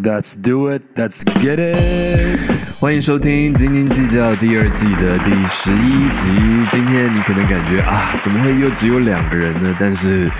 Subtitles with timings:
[0.00, 0.82] Let's do it.
[0.94, 2.38] Let's get it.
[2.78, 6.28] 欢迎收听《斤斤计较》第二季的第十一集。
[6.70, 9.76] 今天你可能感觉啊，怎么会又只有两个人呢？
[9.80, 10.30] 但是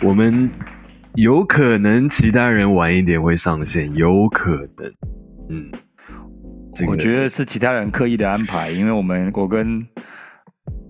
[0.00, 0.48] 我们
[1.16, 4.92] 有可能其他人晚一点会上线，有可能。
[5.48, 5.72] 嗯，
[6.72, 9.84] 这个我觉得是其他人刻意的安排，因为我们我跟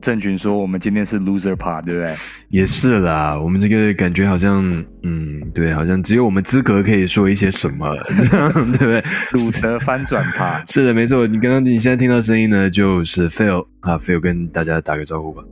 [0.01, 2.13] 郑群说，我们今天是 loser part，对不对？
[2.49, 3.39] 也是啦。
[3.39, 9.05] 我们这个感觉好像，嗯，对，好像只有我们资格可以说一些什么， 对不对？
[9.33, 10.71] 鲁蛇翻转 part。
[10.73, 11.27] 是的，没错。
[11.27, 15.43] 你刚刚你现在听到声音呢，就是 Phil 啊，Phil 跟大家打个招呼吧。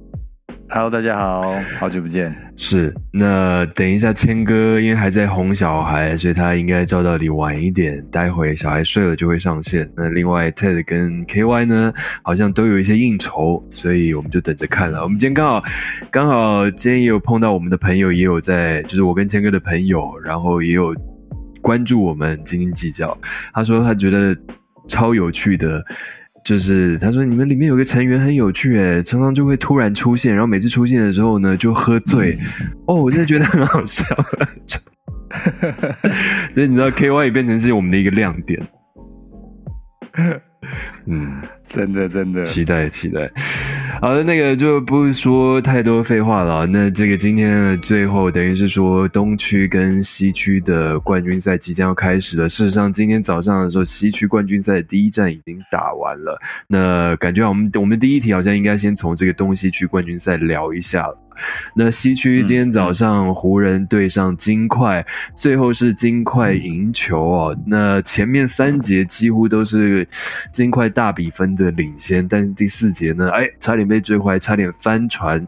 [0.71, 1.49] Hello，大家好，
[1.81, 2.35] 好久不见。
[2.55, 9.91] 是，那等一下谦哥因为还在哄小孩，所以他应该照道理晚一点，待会小孩睡了就会上线。
[9.97, 11.91] 那另外 Ted 跟 KY 呢，
[12.23, 15.03] 好像都有一些应酬，所以我们就等着看了。
[15.03, 15.65] 我们今天刚好
[16.11, 20.95] 刚好今天也有碰到我们的朋友，也有在就是我跟谦哥的朋友，然后也有
[21.63, 23.16] 关注我们斤斤计较。
[23.55, 24.37] 他说他觉得
[24.87, 25.82] 超有趣的。
[26.49, 32.38] 就是他说你们里面有个成员很有趣诶，常常就会突然出现，然后每次出现的时候呢就喝醉，
[32.88, 34.02] 哦，我真的觉得很好笑，
[36.54, 38.66] 所以你知道 K Y 也变成是我们的一个亮点，
[41.04, 41.32] 嗯，
[41.69, 43.30] 真的真的期待期待。
[44.01, 46.66] 好的，那个就不说太多废话了。
[46.66, 52.49] 那这个今天的最后，等于是说东区跟西区的冠军赛即将要开始了。
[52.49, 56.41] 事实上，今天早上的时候，西区冠军赛第一站已经打完了。
[56.69, 61.19] 那感觉我们我们第一题好像应该先从这个东西区冠军赛聊一下了。
[61.75, 67.56] 那西区今天早上湖人对上金块，最后是金块赢球哦。
[67.67, 70.06] 那前面三节几乎都是
[70.53, 75.47] 金块大比分的领先，但是第四节呢，哎，差点被追回来，差点翻船。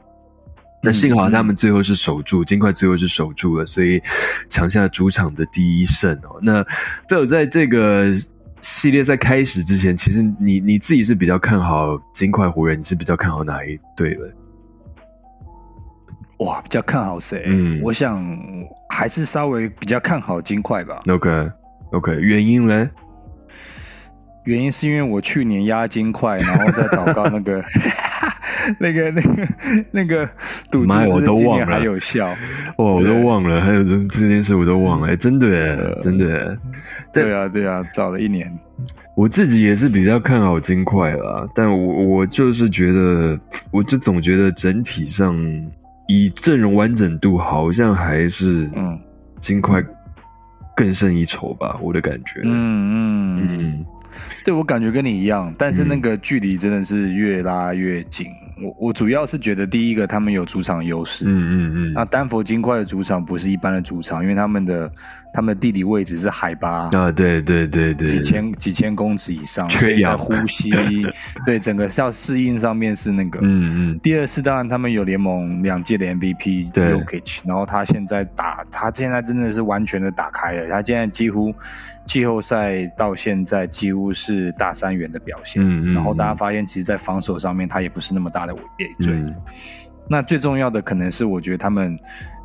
[0.82, 4.00] 那幸好他们最后是守住，金块最后是守住了，所以
[4.48, 6.38] 抢下主场的第一胜哦。
[6.40, 6.64] 那
[7.06, 8.10] 在有在这个
[8.62, 14.32] 系列赛开始之前，其实你你自己是比较看好金块湖人，你是比较看好哪一队的？
[16.40, 17.44] 哇，比较看好谁？
[17.46, 18.24] 嗯我想
[18.88, 21.02] 还是稍微比较看好金块吧。
[21.08, 21.50] OK
[21.92, 22.90] OK，原因呢？
[24.44, 27.62] 原因是因为我去年压金块，然后再祷告那个
[28.80, 29.48] 那个那个
[29.90, 30.26] 那个
[30.70, 32.26] 赌注我都忘了今年还有效。
[32.26, 32.34] 哇，
[32.78, 36.58] 我都忘了，还有这这件事我都忘了，哎，真的耶，真的耶。
[37.12, 38.50] 对对啊对啊，早了一年。
[39.14, 43.38] 我自己也是比较看好金块啦，但我我就是觉得，
[43.70, 45.36] 我就总觉得整体上
[46.10, 48.98] 以阵容完整度，好像还是嗯。
[49.38, 49.82] 金块
[50.76, 52.40] 更胜一筹吧，我的感觉。
[52.42, 52.50] 嗯
[52.92, 53.48] 嗯。
[53.48, 53.86] 嗯。
[54.44, 58.26] 对我感觉跟你一样，但是嗯那个距离真的是越拉越近。
[58.62, 61.92] 我我主要是觉得第一个他们有主场优势，嗯嗯嗯。
[61.94, 64.92] 那丹佛金块的主场不是一般的主场，因为他们的
[65.32, 70.70] 他们的地理位置是海拔啊，对对对对，几千几千公尺以上，缺氧呼吸，
[71.46, 73.40] 对整个要适应上面是那个。
[73.42, 76.92] 嗯嗯第二是当然他们有联盟两届的 MVP 对
[77.46, 81.54] 然后他现在打，他现在真的是完全的打开了，他现在几乎
[82.06, 85.62] 季后赛到现在几乎是大三元的表现。
[85.62, 89.14] 嗯嗯，然后大家发现，其实，在防守上面，他也不是那么大的累赘。
[89.14, 89.36] 嗯
[90.12, 92.00] 那最重要的可能是，我觉得他们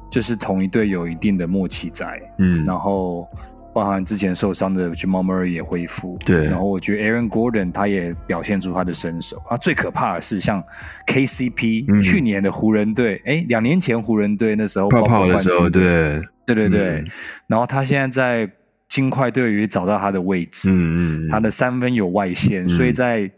[0.10, 3.30] 就是同一队有一定的默契在，嗯，然后
[3.74, 6.46] 包含之前受伤的 Jamal Murray 也恢复，对。
[6.46, 9.44] 然后我觉得 Aaron Gordon 他也表现出他的身手。
[9.50, 10.64] 啊，最可怕的是像
[11.08, 12.02] KCP、嗯。
[12.02, 17.08] 去年的湖人队，哎，两年前湖人队那时候泡泡的时候，对，对对对，嗯。
[17.48, 18.54] 然后他现在在
[18.88, 22.70] 金块队也找到他的位置，嗯嗯，他的三分有外线，嗯。
[22.70, 23.32] 所以在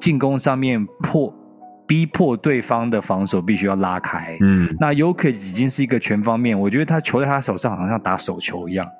[0.00, 1.34] 进攻上面迫
[1.86, 4.38] 逼迫对方的防守必须要拉开。
[4.40, 4.76] 嗯。
[4.80, 8.90] 那 k i 已经是一个全方面，我觉得他球在他手上好像打手球一样，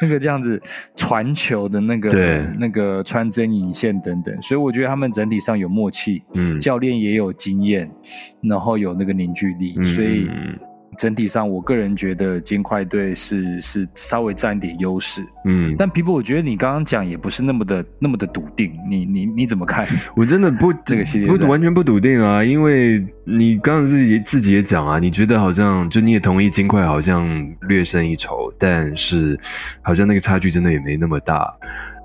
[0.00, 0.62] 那个这样子
[0.96, 7.92] 传球的那个那个穿针引线等等，所以我觉得他们整体上有默契，嗯，教练也有经验，
[8.40, 9.84] 然后有那个凝聚力，嗯。
[9.84, 10.58] 所以嗯
[10.96, 15.24] 整体上我个人觉得金块队是是稍微占点优势。
[15.44, 19.86] 嗯，但皮布，我觉得你刚刚讲也不是那么的那么的笃定，你你你怎么看？
[20.16, 27.26] 我真的不这个系列不完全不笃定啊，因为你刚刚自己自己也讲啊，你觉得好像就你也同意金块好像
[27.68, 29.38] 略胜一筹，但是
[29.82, 31.52] 好像那个差距真的也没那么大。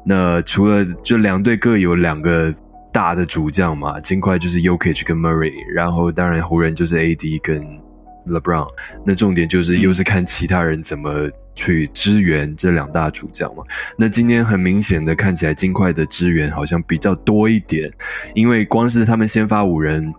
[0.05, 2.53] 那除了就两队各有两个
[2.91, 7.63] 大的主将嘛，金块就是 Yokich 跟 Murray，然后当然湖人就是 AD 跟
[8.27, 8.67] LeBron。
[9.05, 13.63] 那重点就是嗯又是看其他人怎么去支援这两大主将嘛。
[13.97, 17.91] 那今天很明显的看起来金块的支援好像比较多一点，
[18.33, 20.13] 因为光是他们先发五人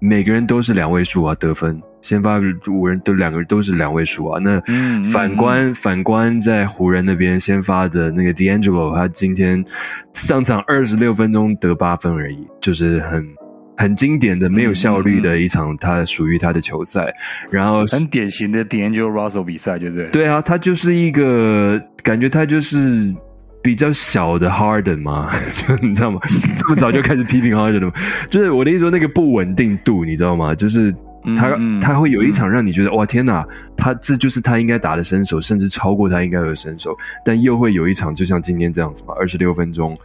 [0.00, 2.38] 每个人都是两位数啊，得分先发
[2.68, 4.38] 五人都两个人都是两位数啊。
[4.42, 9.64] 那嗯嗯反观反观在湖人那边先发的那个 D'Angelo，他今天
[10.12, 13.26] 上场二十六分钟得八分而已，就是很
[13.76, 17.14] 很经典的没有效率的一场他属于他的球赛。
[17.50, 20.08] 然后很典型的 D'Angelo Russell 比赛，对不对？
[20.10, 23.14] 对啊，他就是一个感觉，他就是
[23.62, 26.20] 比较小的 Harden 嘛，就 你知道吗？
[26.58, 27.92] 这么早就开始批评 Harden 了吗？
[28.30, 30.54] 就是我的意思说，那个不稳定度，你知道吗？
[30.54, 30.94] 就是
[31.36, 33.44] 他、他会有一场让你觉得、哇天哪，
[33.76, 39.98] 他这就是他应该打的身手，甚至超过他应该有的身手，但又会有一场就像今天这样子嘛，二十六分钟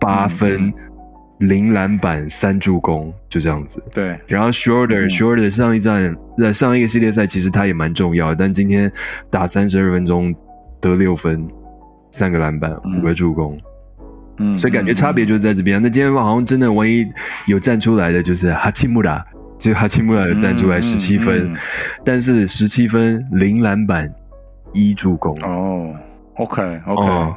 [0.00, 0.72] 八分。
[1.38, 3.82] 零篮板三助攻，就这样子。
[3.92, 5.08] 对，然后 Shorter、嗯。
[5.08, 8.90] Shorter 上一站在上一个系列赛，其实他也蛮重要的，但今天
[9.30, 10.34] 打三十二分钟
[10.80, 11.48] 得六分，
[12.10, 12.98] 三个篮板，嗯。
[12.98, 13.58] 五个助攻，
[14.38, 15.80] 嗯，所以感觉差别就是在这边。
[15.80, 17.06] 那今天好像真的唯一
[17.46, 19.24] 有站出来的就是哈奇穆拉，
[19.58, 21.56] 就哈奇穆拉有站出来嗯十七分，嗯。
[22.04, 24.12] 但是十七分零篮板
[24.72, 25.36] 一助攻。
[25.42, 25.94] 哦
[26.36, 27.36] ，OK OK，、哦，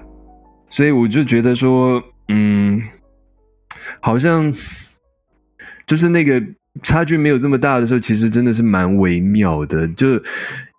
[0.67, 2.81] 所以我就觉得说，嗯，
[3.99, 4.53] 好像
[5.85, 6.41] 就是那个
[6.83, 9.87] 差距没有这么大的时候，其实真的是蛮微妙的。
[9.89, 10.21] 就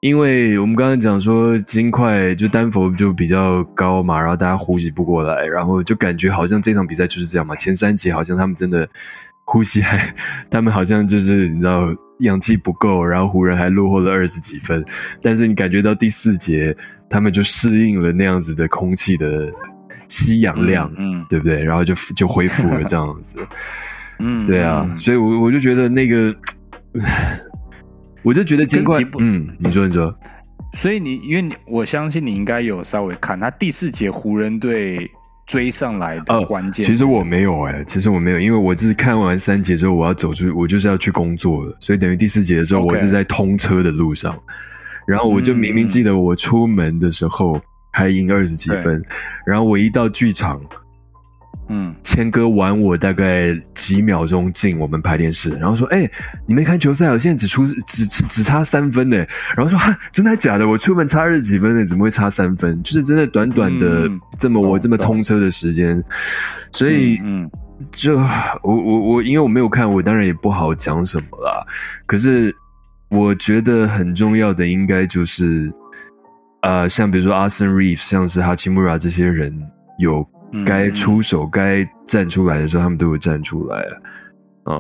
[0.01, 7.55] 因为我们刚刚讲说金块就丹佛就比较高嘛，然后大家呼吸不过来，然后就感觉好像这场比赛就是这样嘛。
[7.55, 8.89] 前三节好像他们真的
[9.45, 10.15] 呼吸还，
[10.51, 14.85] 他们好像就是你知道氧气不够，然后湖人还落后了二十几分，
[15.21, 16.75] 但是你感觉到第四节
[17.11, 19.53] 他们就适应了那样子的空气的
[20.13, 21.65] 吸氧量，嗯对不对？
[21.65, 23.37] 然后就就恢复了这样子。
[24.21, 24.97] 嗯，对啊，嗯。
[24.97, 26.35] 所以我我就觉得那个，
[28.23, 30.15] 我就觉得金块可是你，不嗯，你说你说，
[30.75, 35.11] 所以你因为你我相信你应该有稍微看他第四节湖人队
[35.47, 44.39] 追上来的哦关键、其实我没有哎、其实我没有，因为我只是看完三节之后，我要走出，我就是要去工作了，所以等于第四节的时候，我是在通车的路上，
[45.07, 47.61] 然后我就明明记得我出门的时候
[47.93, 49.05] 还赢二十几分，
[49.47, 50.61] 然后我一到剧场，
[51.69, 56.11] 嗯谦哥晚我大概几秒钟进我们排练室，然后说：“哎、
[56.47, 59.17] 你没看球赛哦，现在只出只只只差三分呢。”
[59.55, 60.67] 然后说：“哈，真的假的？
[60.67, 62.83] 我出门差二十几分呢，怎么会差三分？
[62.83, 66.03] 就是真的短短的嗯这么我这么通车的时间，
[66.73, 67.51] 所以嗯
[67.91, 71.67] 就我我我，因为我没有看，我当然也不好讲什么啦。
[72.07, 72.55] 可是
[73.09, 75.73] 我觉得很重要的应该就是，
[76.63, 79.53] 呃，像比如说阿森 Reef，像是哈奇穆拉这些人
[79.99, 83.85] 有嗯该出手、该站出来的时候，他们都有站出来
[84.65, 84.75] 啊。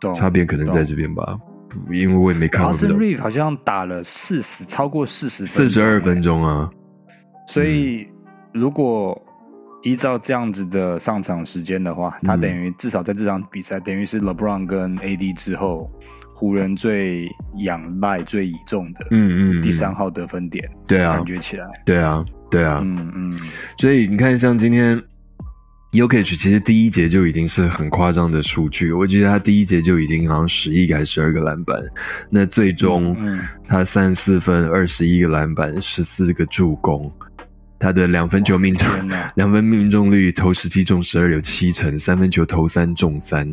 [0.00, 1.36] 懂差别可能在这边吧，
[1.90, 6.70] 因为我也没看过 Austin 这 Reeve 好像打了四十，超过四十四十二分钟啊。
[7.48, 8.06] 所以
[8.52, 9.20] 如果
[9.82, 15.90] 依照这样子的上场时间的话，他嗯等于至少在这场比赛，等于是 LeBron 跟 AD 之后，
[16.38, 17.28] 湖人最
[17.64, 19.60] 仰赖、最倚重的嗯嗯，嗯。
[19.60, 21.16] 第三，号得分点，对啊。
[21.16, 22.80] 感，觉起来，对啊，对啊。
[22.84, 23.32] 嗯嗯。
[23.76, 25.02] 所以你看，像今天
[25.90, 31.76] Yokich 其实第一节就已经是很夸张的数据，我记得他第一节就已经好像十一个还是十二个篮板，
[32.30, 37.10] 那最终嗯他三十四分、二十一个篮板、十四个助攻，
[37.80, 38.86] 他的两分球命中
[39.34, 43.52] 两分命中率投十七中十二有七成，三分球投三中三，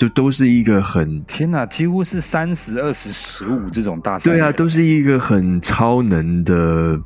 [0.00, 6.98] 就都是一个很天哪，几乎是三十、二十、十五这种大赛，对啊，都是一个很超能的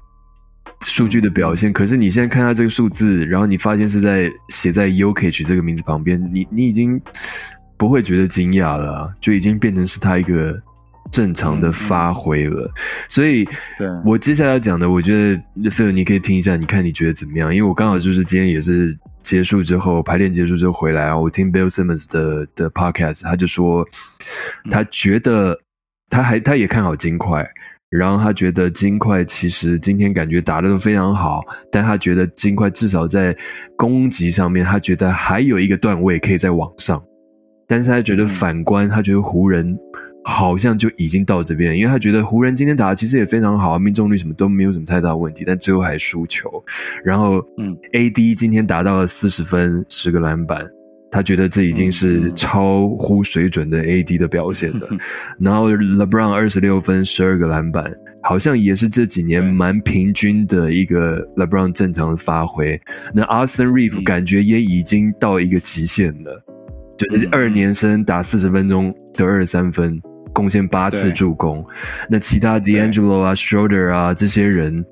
[0.82, 1.72] 数据的表现。
[1.72, 7.00] 可是你现在看他这个数字，然后你发现是在写在 Yokich 这个名字旁边，你你已经
[7.76, 10.56] 不会觉得惊讶了啊、就已经变成是他一个
[11.10, 12.70] 正常的发挥了。
[13.08, 13.44] 所以
[13.78, 17.54] 对我接下来要讲的，我觉得菲尔你可以听一下，你看你觉得怎么样？
[17.54, 23.86] 因为我刚好就是今天也是结束之后排练结束之后回来啊，我听 Bill Simmons 的的 podcast，他就说
[24.70, 25.58] 他觉得
[26.10, 27.48] 他还他也看好金块。
[27.90, 33.36] 然后他觉得金块其实今天感觉打的都非常好，但他觉得金块至少在
[33.76, 37.00] 攻击上面，他觉得还有一个段位可以再往上。
[37.68, 39.78] 但是他觉得反观，他觉得湖人
[40.24, 46.50] 好像就已经到这边，因为他觉得湖人今天打的其实也非常好，命中率什么都没有什么太大的问题，但最后还输球。
[47.04, 50.66] 然后，嗯，AD 今天达到了四十分、十个篮板，
[51.10, 54.88] 他觉得这已经是超乎水准的 AD 的表现了。
[55.38, 62.80] 然后 LeBron 二十六分、十二个篮板，好像也是这几年蛮平均的一个 LeBron 正常的发挥。
[63.12, 66.42] 那 Austin Reeve 嗯感觉也已经到一个极限了，
[66.96, 70.00] 就是嗯二年生打四十分钟得二十三分，
[70.34, 71.64] 贡献八次助攻。
[72.10, 74.84] 那其他 D'Angelo 啊、Schroeder 啊这些人，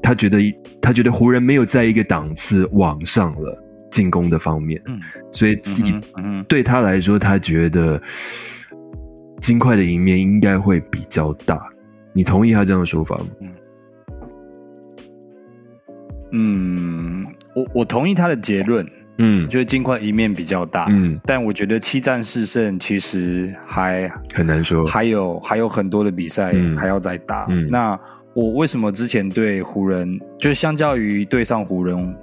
[0.00, 0.38] 他觉得
[0.80, 5.00] 他觉得湖人没有在一个档次往上了进攻的方面，嗯
[5.32, 5.60] 所以
[6.46, 8.00] 对他来说，他觉得
[9.40, 11.58] 金块的赢面应该会比较大。
[12.12, 13.26] 你同意他这样的说法吗？
[16.32, 18.86] 嗯，我我同意他的结论。
[19.18, 20.86] 嗯，就是金块一面比较大。
[20.88, 26.76] 嗯，但我觉得七战四胜其实还很难说，还有还有很多的比赛嗯。
[26.76, 27.46] 还要再打。
[27.50, 27.68] 嗯。
[27.68, 27.98] 那
[28.34, 32.16] 我为什么之前对湖人，就是相较于对上湖人，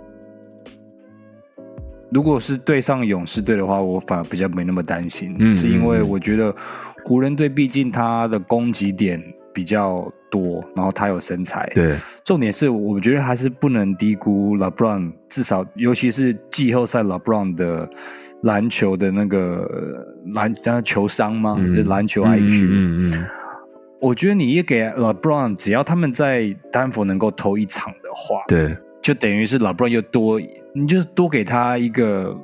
[2.09, 5.53] 如果是对上勇士队的话，我反而比较没那么担心，嗯。
[5.53, 6.55] 是因为我觉得
[7.03, 11.71] 湖人队毕竟他的攻击点比较多，然后他有身材。
[11.73, 11.95] 对，
[12.25, 17.89] 重点是，我觉得还是不能低估 LeBron，至少尤其是季后赛 LeBron 的
[18.41, 21.55] 篮球的那个篮叫球商吗？
[21.57, 22.51] 嗯就篮球嗯 IQ。
[22.65, 23.25] 嗯嗯嗯
[24.01, 30.39] 我觉得你也给 LeBron，只要他们在丹佛能够投一场的话，对，就等于是 LeBron 又多，
[30.73, 32.37] 你就是多给他一个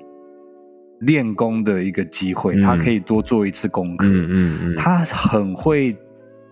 [1.00, 4.08] 练功的一个机会，嗯他可以多做一次功课。
[4.08, 5.98] 嗯嗯嗯，他很会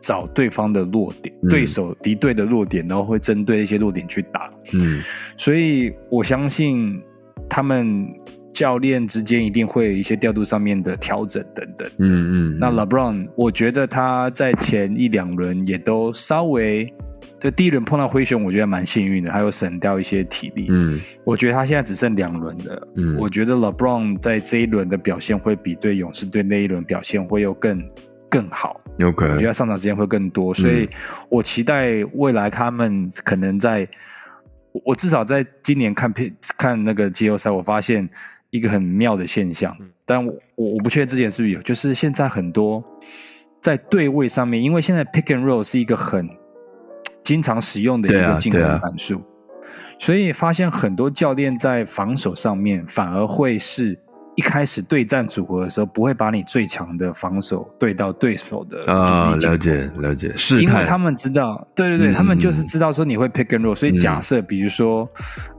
[0.01, 4.50] 找对方的弱点，嗯对手敌对的弱点，然后会针对一些弱点去打。
[4.74, 5.01] 嗯
[5.38, 7.01] 所以我相信
[7.50, 8.10] 他们
[8.53, 11.88] 教练之间一定会有一些调度上面的调整等等。
[11.98, 16.94] 嗯嗯，那 LeBron，我觉得他在前一两轮也都稍微，
[17.39, 20.68] 就第一轮碰到灰熊，我觉得蛮幸运的，他有省掉一些体力。
[20.70, 22.88] 嗯我觉得他现在只剩两轮了。
[22.96, 27.89] 嗯，我觉得 LeBron 在这一轮的表现会比对勇士队那一轮表现会有更
[28.30, 28.82] 更好。
[29.02, 30.90] 我觉得他上场时间会更多，所以
[31.30, 33.88] 我期待未来他们可能在，
[34.74, 38.10] 我我至少在今年看片看那个季后赛，我发现
[38.50, 42.84] 一个很妙的现象，但我我不确定之前是不是有，就是现在很多
[43.62, 46.32] 在对位上面，因为现在 pick and roll 是一个很
[47.24, 49.24] 经常使用的一个进攻战术，
[49.98, 54.00] 所以发现很多教练在防守上面反而会是。
[54.39, 65.10] 一开始对战组合的时候，不会把你最强的防守对到对手的主啊，力了解了解，是，因为他们知道，对对对，嗯他们就是知道说你会 pick and roll，、所以嗯假设比如说，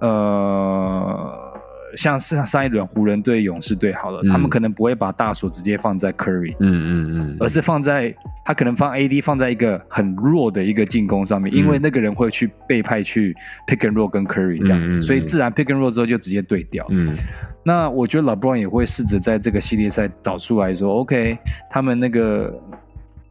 [0.01, 1.61] 呃，
[1.95, 4.29] 像是上一轮湖人对勇士队好了，嗯。
[4.29, 8.15] 他们可能不会把大锁直接放在 Curry，、嗯嗯嗯，而是放在
[8.47, 11.57] 他可能放 AD 放在一个很弱的一个进攻上面，嗯。
[11.57, 16.87] 因为那个人会去被派去 pick and roll 跟 Curry 这样子，所以自然 pick and roll 之后就直接对掉。
[16.89, 17.15] 嗯
[17.63, 21.39] 那我觉得 LeBron 也会试着在这个系列赛找出来说，OK，
[21.69, 22.63] 他们那个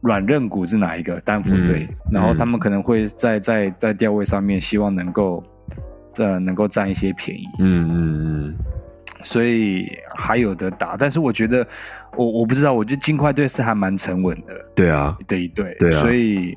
[0.00, 5.42] 软韧骨是哪一个丹佛队，嗯然后他们可能会在在在调位上面希望能够
[6.16, 7.94] 呃能够占一些便宜，嗯嗯
[8.46, 8.56] 嗯，
[9.24, 10.96] 所以还有的打。
[10.96, 11.66] 但是我觉得
[12.16, 16.56] 我我不知道，我觉得金块队是还蛮沉稳的对啊，的一队，对啊所以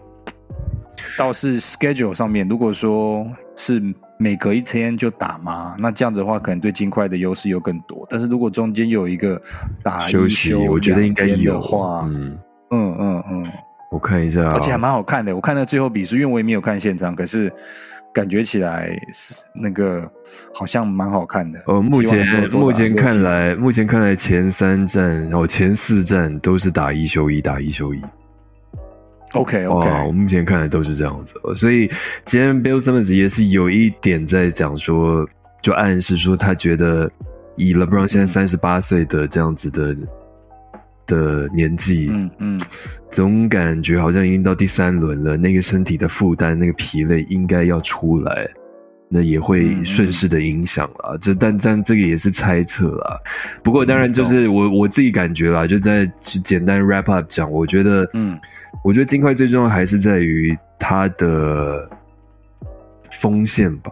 [1.17, 8.07] 倒是 schedule 上面，如果说是每隔一天就打嘛，那这样子的话，可能对金块的优势又更多。
[8.09, 9.41] 但是如果中间有一个
[9.83, 12.39] 打一休息，我觉得应该有的话，嗯，
[12.71, 13.45] 嗯嗯嗯，
[13.91, 15.35] 我看一下啊，而且还蛮好看的。
[15.35, 17.51] 我看到最后比数，因为我也没有看现场，可是
[18.13, 20.09] 感觉起来是那个
[20.53, 21.61] 好像蛮好看的。
[21.67, 28.01] 哦，目前目前看来，目前看来前三站，然后前四站都是打一休一，打一休一。
[29.33, 31.39] ，OK 哇，我 OK，目前看来都是这样子。
[31.43, 31.89] 哦，所以
[32.25, 35.27] 今天 Bill Simmons 也是有一点在讲说，
[35.61, 37.11] 就暗示说他觉得
[37.55, 39.95] 以 LeBron 现在三十八岁的这样子的
[41.05, 42.59] 的年纪，嗯嗯，
[43.09, 48.49] 总感觉好像已经到第三轮了，那个身体的负担、那个疲累应该要出来，
[49.13, 51.15] 那也会顺势的影响啦。
[51.21, 53.19] 这但但这个也是猜测啦。
[53.63, 58.35] 不过当然就是我我自己感觉啦，就在简单 wrap up 讲，我觉得，嗯，
[58.83, 61.87] 我觉得金块最重要还是在于它的
[63.11, 63.91] 锋线吧。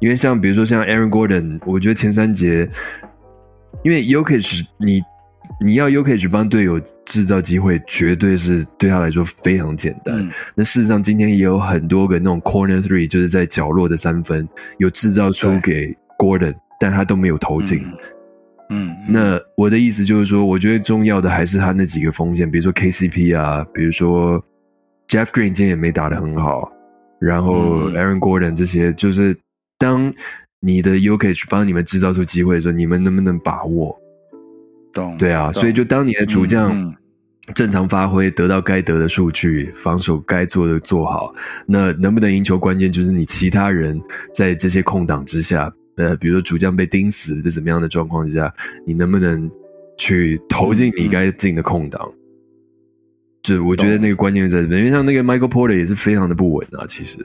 [0.00, 2.68] 因为像比如说像 Aaron Gordon，我觉得前三节，
[3.82, 5.00] 因为 Yokich 你
[5.62, 10.18] 你要 Yokich 帮队友制造机会，绝对是对他来说非常简单。
[10.18, 14.48] 嗯那事实上今天也有很多个那种 corner three，就是在角落的三分
[14.78, 17.84] 有制造出给 Gordon，但他都没有投进。
[18.70, 24.42] 嗯，嗯，那我的意思就是说，我觉得重要的还是他那几个锋线，比如说 KCP 啊，比如说
[25.08, 26.72] Jeff Green 今天也没打得很好，
[27.20, 29.36] 然后嗯 Aaron Gordon 这些，就是
[29.76, 30.10] 当
[30.60, 33.94] 你的 Yokich 帮你们制造出机会的时候，你们能不能把握？
[34.92, 36.94] 懂，对啊，所以就当你的主将嗯嗯。
[37.56, 41.34] 正常发挥，得到该得的数据，防守该做的做好，
[41.66, 44.00] 那能不能赢球，关键就是你其他人
[44.32, 48.54] 在这些空档之下，呃，比如说主将被盯死是怎么样的状况之下，
[48.86, 49.50] 你能不能
[49.98, 52.08] 去投进你该进的空档？
[53.42, 57.18] 就我觉得那个关键在这边，因为像那个 Michael Porter 也是非常的不稳啊，其实，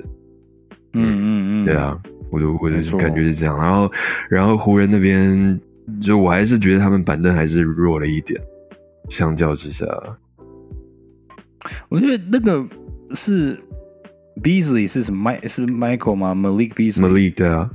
[0.93, 1.95] 嗯嗯嗯，对，啊，
[2.31, 3.55] 我的我的感觉是这样。
[3.60, 3.91] 然后，
[4.27, 5.60] 然后湖人那边，
[6.01, 8.42] 就我还是觉得他们板凳还是弱了一点，
[9.10, 9.86] 相较之下，
[11.89, 12.65] 我觉得那个
[13.13, 13.60] 是
[14.42, 15.24] Beasley 是什么？
[15.24, 17.34] 麦是 Michael 吗？Malik Beasley。
[17.34, 17.70] 对啊，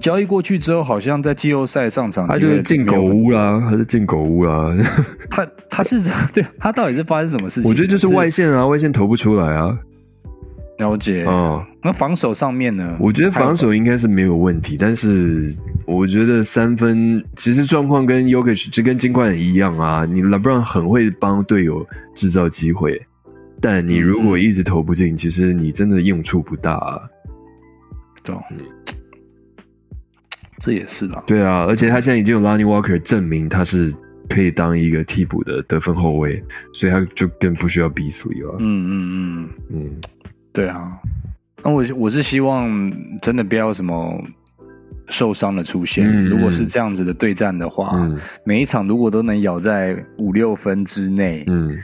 [0.00, 4.74] 交易过去之后，好像在季后赛上场，他就是进狗屋啦，他是进狗屋啦？
[5.30, 6.00] 他他是
[6.32, 7.70] 对他到底是发生什么事情？
[7.70, 9.78] 我觉得就是外线啊，外线投不出来啊。
[10.78, 12.96] 了解哦，那防守上面呢？
[12.98, 15.54] 我觉得防守应该是没有问题，但是
[15.86, 20.04] 我觉得三分其实状况跟 Yoga 就跟金块一样啊。
[20.04, 23.00] 你 LeBron 很会帮队友制造机会，
[23.60, 26.74] 但你如果一直投不进，其实你真的用处不大。
[26.74, 27.00] 啊。
[28.22, 28.34] 对，
[30.60, 31.24] 这也是啦。
[31.26, 33.92] 对啊，而且他现在已经有 Lonnie Walker 证明他是
[34.28, 38.56] 可以当一个替补的得分后卫，所以他就更不需要 Beasley 了。
[38.60, 40.00] 嗯嗯嗯嗯。
[40.52, 40.98] 对啊，
[41.64, 44.22] 那我我是希望真的不要什么
[45.12, 46.24] 受伤的出现。
[46.24, 48.10] 如果是这样子的对战的话，
[48.44, 51.78] 每一场如果都能咬在五六分之内，嗯，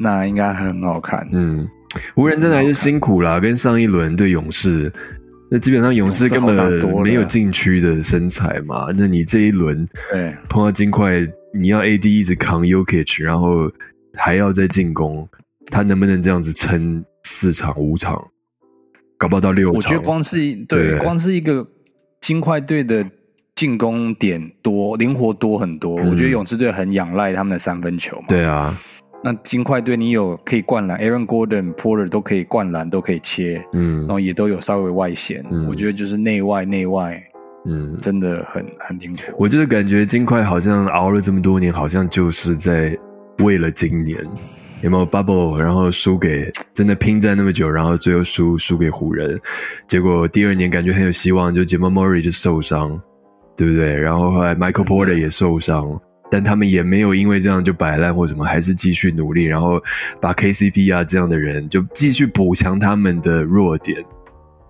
[0.00, 1.28] 那应该很好看。
[1.32, 1.68] 嗯，
[2.14, 4.92] 湖人真的还是辛苦啦，跟上一轮对勇士，
[5.50, 6.56] 那基本上勇士根本
[7.04, 8.88] 没有禁区的身材嘛。
[8.96, 11.20] 那你这一轮对碰到金块，
[11.54, 13.70] 你要 AD 一直扛 Ukage，然后
[14.14, 15.28] 还要再进攻，
[15.70, 17.04] 他能不能这样子撑？
[17.24, 18.28] 四场五场，
[19.18, 19.76] 搞不好到六场。
[19.76, 21.68] 我觉得光是对光是一个
[22.20, 23.06] 金块队的
[23.54, 25.96] 进攻点多，灵活多很多。
[25.96, 28.26] 我觉得勇士队很仰赖他们的三分球嘛。
[28.28, 28.76] 对啊，
[29.24, 35.44] 那金块队你有可以灌篮，Aaron Gordon、Porter 都可以灌篮，都可以切，嗯，然后也都有稍微外线。
[35.68, 37.22] 我觉得就是内外内外，
[37.66, 39.34] 嗯，真的很很灵活。
[39.38, 42.96] 我就是感觉金块好像熬了这么多年，好像就是在
[43.38, 44.24] 为了今年。
[44.82, 45.58] 有没有 bubble？
[45.58, 49.40] 然后输给真的拼战那么久，然后最后输输给湖人，
[49.86, 53.00] 结果第二年感觉很有希望，就 Jamal Murray 就受伤，
[53.56, 53.94] 对不对？
[53.94, 59.82] 然后后来 Michael Porter 也受伤，但他们也没有因为这样就摆烂或什么，还是继续努力，然后
[60.20, 64.04] 把 KCP 啊这样的人就继续补强他们的弱点，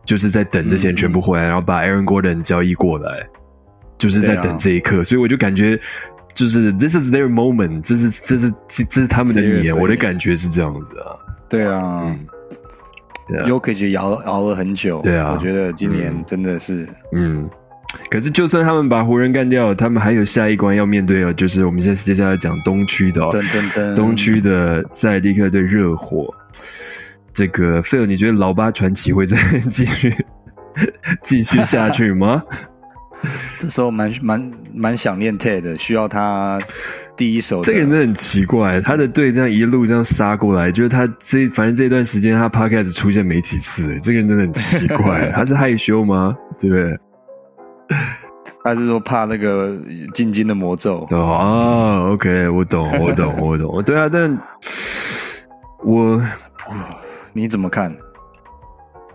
[0.07, 3.29] 就是在等这些人全部回来，然后把 Aaron Gordon 交易过来，
[3.99, 5.79] 就是在等这一刻，所以我就感觉。
[6.35, 11.17] 就是 this is their moment，这是这是这是他们的年，我的感觉是这样子啊。
[11.49, 12.15] 对啊
[13.47, 15.01] ，U K 就熬熬了很久。
[15.03, 17.49] 对啊，我觉得今年真的是，嗯。
[18.11, 23.27] 可是就算他们把湖人干掉，他们还有下一关要面对哦，就是我们现在接下来讲东区的，
[23.97, 26.29] 东区的赛利克对热火。
[27.33, 29.39] 这个 Phil，你觉得老八传奇会再
[29.71, 30.15] 继续
[31.23, 32.43] 继续下去吗？
[33.59, 36.59] 这时候蛮蛮蛮想念 Ted，需要他
[37.17, 37.63] 第一手。
[37.63, 46.37] 这个人真的很奇怪，他的队这样一路这样杀过来，就是他这反正这段时间他 Podcast 出现没几次，这个人真的很奇怪， 他是害羞吗？
[46.61, 46.99] 对不对？
[48.65, 49.75] 他是说怕那个
[50.13, 51.07] 进京的魔咒？
[51.11, 53.83] 哦，OK，我懂，我懂，我懂。
[53.83, 54.39] 对啊，但
[55.83, 56.23] 我
[57.33, 57.95] 你怎么看？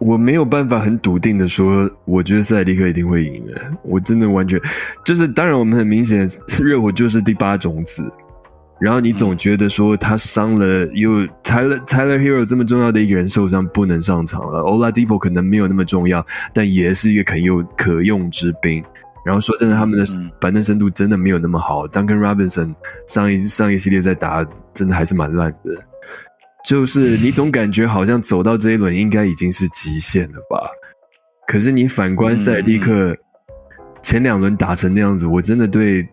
[0.05, 3.61] 我没有办法很笃定的说，我觉得塞尔蒂克一定会赢的。
[3.83, 4.59] 我真的完全
[5.05, 6.27] 就是，当然我们很明显，
[6.59, 8.11] 热火就是第八种子。
[8.81, 18.83] 然后你总觉得说他伤了，又 Tyler Tyler Hero 这么重要的一个人受伤不能上场了，Oladipo 可能没有那么重要，但也是一个可用可用之兵。
[19.25, 20.05] 然后说真的，他们的
[20.41, 21.87] 板凳深度真的没有那么好。
[21.87, 22.75] Duncan Robinson
[23.07, 25.81] 上一上一系列在打，真的还是蛮烂的。
[26.65, 30.69] 就是你总感觉好像走到这一轮应该已经是极限了吧？
[31.45, 33.13] 可是你反观塞尔蒂克
[34.02, 36.08] 前两轮打成那样子，我真的对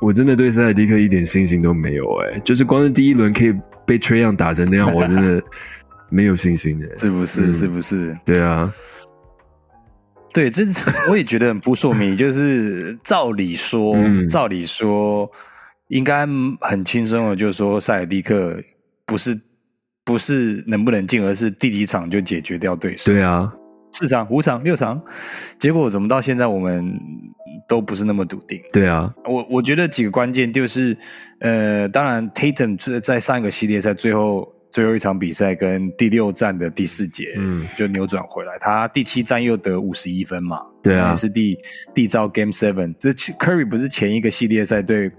[0.00, 2.40] 我真的对塞尔蒂克一点信心都没有哎！
[2.40, 3.54] 就是光是第一轮可以
[3.86, 5.40] 被 Trey 样打成那样， 我真的
[6.10, 6.96] 没有信心哎！
[6.96, 7.54] 是不是？
[7.54, 8.18] 是不是？
[8.24, 8.74] 对啊，
[10.34, 10.64] 对，这
[11.08, 12.16] 我也觉得很不说明。
[12.18, 13.94] 就是照理说，
[14.28, 15.30] 照理说
[15.86, 16.26] 应该
[16.60, 18.64] 很轻松的，就是说塞尔蒂克
[19.06, 19.40] 不是。
[20.08, 23.12] 不是能不能进，而是第几场就解决掉对手。
[23.12, 23.52] 对啊，
[23.92, 25.02] 四场、五场、六场，
[25.58, 26.98] 结果怎么到现在我们
[27.68, 28.62] 都不是那么笃定？
[28.72, 30.96] 对啊，我我觉得几个关键就是，
[31.40, 41.58] 呃，当然 Tatum 在上一个系列赛最后最后一场比赛跟第六战的第四节，嗯，就扭转回来，他第七站又得五十一分嘛，对啊，也是第
[41.94, 45.12] 第招 Game Seven，这 Curry 不是前一个系列赛对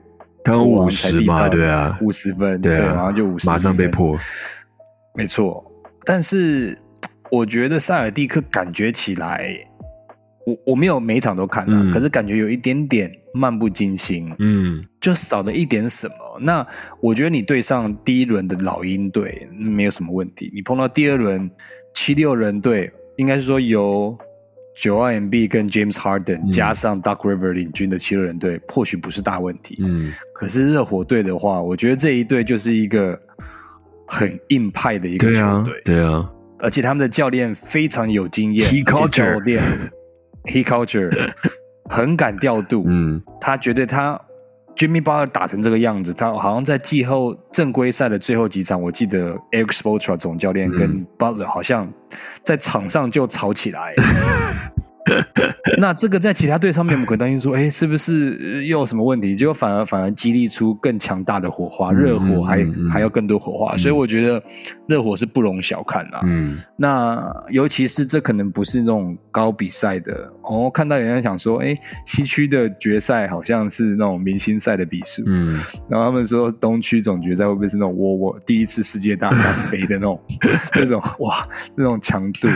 [0.43, 4.17] 他五十嘛，对啊，五十分，对，然后就五十，马上被破。
[5.15, 5.71] 没错，
[6.05, 6.77] 但是
[7.31, 9.67] 我觉得塞尔蒂克感觉起来，
[10.45, 16.39] 我我没有每一场都看了，可是感觉有一点点漫不经心，嗯，就少了一点什么。
[16.39, 16.67] 那
[17.01, 21.51] 我觉得你对上第一轮的老鹰队没有什么问题，你碰到第二轮
[21.93, 24.17] 七六人队，应该是说由
[24.75, 33.21] 九二 M B 跟 James Harden 加上 Duck River 领军的七六人队，或许不是大问题，嗯，可是热火队的话，我觉得这一队就是一个。
[34.09, 38.67] 很硬派的一个球队，对啊，而且他们的教练非常有经验，
[39.11, 39.61] 教练
[40.43, 41.33] he culture
[41.89, 44.21] 很敢调度，嗯，他觉得他
[44.75, 51.93] Jimmy Butler 打成这个样子，他好像在季后正规赛的最后几场，我记得 Eric Spoelstra 总教练跟 Butler 好像
[52.43, 53.93] 在场上就吵起来。
[55.79, 59.35] 那这个在其他队上面，我们可能担心说，哎，是不是又有什么问题？
[59.35, 64.43] 结果反而反而激励出更强大的火花，热火还还要更多火花，所以我觉得
[64.87, 66.21] 热火是不容小看啊。
[66.23, 80.21] 嗯，那尤其是这可能不是那种高比赛的，哦，看到有人想说，哎，西区的决赛好像是那种明星赛的比数，嗯，然后他们说东区总决赛会不会是那种我我第一次世界大战杯的那种
[80.75, 82.49] 那种哇那种强度？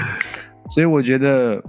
[0.69, 1.63] 所以我觉得。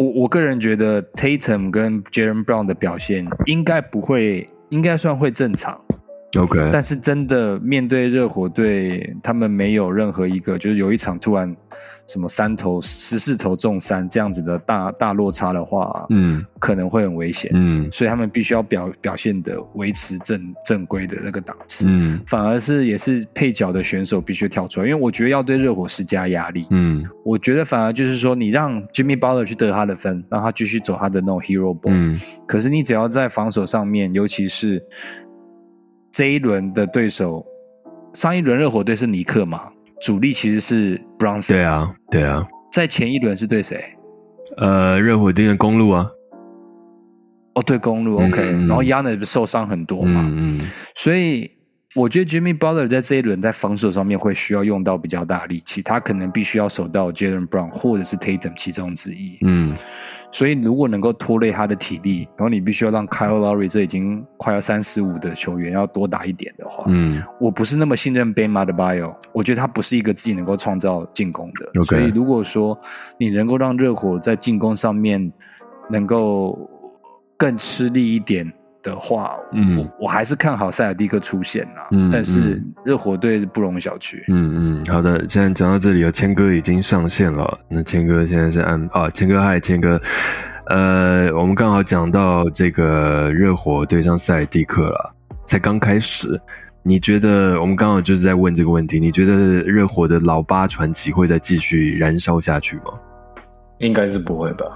[0.00, 5.84] 我我个人觉得 Tatum 跟 Jaren Brown 的表现应该不会，应该算会正常。
[6.38, 11.54] OK，但是真的面对热火队，他们没有任何一个，就是有一场突然
[12.10, 34.86] 什么三投十四投中三这样子的大大落差的话，嗯，可能会很危险，嗯，所以他们必须要表表现的维持正正规的那个档次，嗯，反而是也是配角的选手必须跳出来，因为我觉得要对热火施加压力，嗯，我觉得反而就是说你让 Jimmy Butler 去得他的分，让他继续走他的那种 hero ball，嗯，可是你只要在防守上面，尤其是
[36.10, 37.46] 这一轮的对手，
[38.14, 39.68] 上一轮热火队是尼克嘛，
[40.00, 41.46] 主力其实是 Brown。
[41.46, 42.46] 对啊，对啊。
[42.72, 43.96] 在前一轮是对谁？
[44.56, 46.10] 呃，热火队的公路啊。
[47.54, 48.42] 哦，对，公路 OK。
[48.42, 50.70] 然后 Yana 受伤很多嘛，嗯嗯。
[50.94, 51.52] 所以
[51.96, 59.38] 我觉得 Jimmy Butler 在这一轮在防守上面会需要用到比较大力气，他可能必须要守到 Jalen Brown 或者是 Tatum 其中之一。
[59.42, 59.76] 嗯。
[60.32, 71.84] 所以，如果能够拖累他的体力，然后你必须要让 Kyle Lowry 这已经快要三十五的球员要多打一点的话，嗯，我不是那么信任 Ben m a d b i o 我觉得他不是一个自己能够创造进攻的。
[71.84, 72.80] 所以，如果说
[73.18, 75.32] 你能够让热火在进攻上面
[75.88, 76.70] 能够
[77.36, 78.54] 更吃力一点。
[78.82, 90.00] 的话，嗯，我还是看好塞尔蒂克出现呐，嗯，但是热火队不容小觑，嗯嗯，好的，现在讲到这里了，谦哥已经上线了，那谦哥现在是按啊，谦哥嗨，谦哥，
[90.66, 95.14] 呃，我们刚好讲到这个热火对上塞尔蒂克了，
[95.46, 96.40] 才刚开始，
[96.82, 102.84] 你觉得我们刚好就是在问这个问题，你觉得热火的老八传奇会再继续燃烧下去吗？
[103.78, 104.66] 应该是不会吧。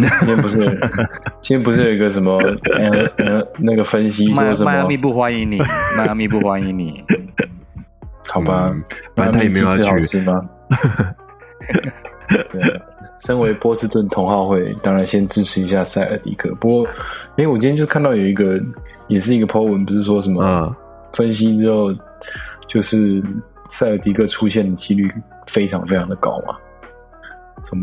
[0.00, 0.58] 今天不是，
[1.40, 2.36] 今天不是有一个什么
[2.78, 4.70] 呃呃那个分析说什么？
[4.70, 5.58] 迈阿密不欢迎你，
[5.98, 7.04] 迈阿密不欢迎你。
[8.28, 8.72] 好吧，
[9.16, 10.40] 反正他也没有去吃吗？
[12.52, 12.82] 对，
[13.18, 16.54] 身为波士顿同好会，当然先支持一下塞尔迪克。
[16.56, 16.86] 不过，
[17.36, 18.60] 哎，我今天就看到有一个，
[19.08, 20.76] 也是一个 po 文，不是说什么
[21.14, 21.92] 分析之后，
[22.68, 23.20] 就是
[23.68, 25.10] 塞尔迪克出现的几率
[25.46, 26.56] 非常非常的高嘛。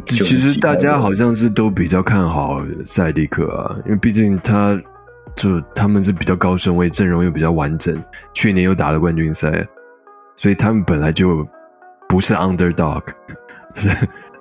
[0.07, 4.79] 其实大家好像是都比较看好赛迪克啊，因为毕竟他
[5.35, 8.01] 就他们是比较高顺位，阵容又比较完整，
[8.33, 9.67] 去年又打了冠军赛，
[10.35, 11.45] 所以他们本来就
[12.07, 13.03] 不是 underdog，
[13.73, 13.89] 是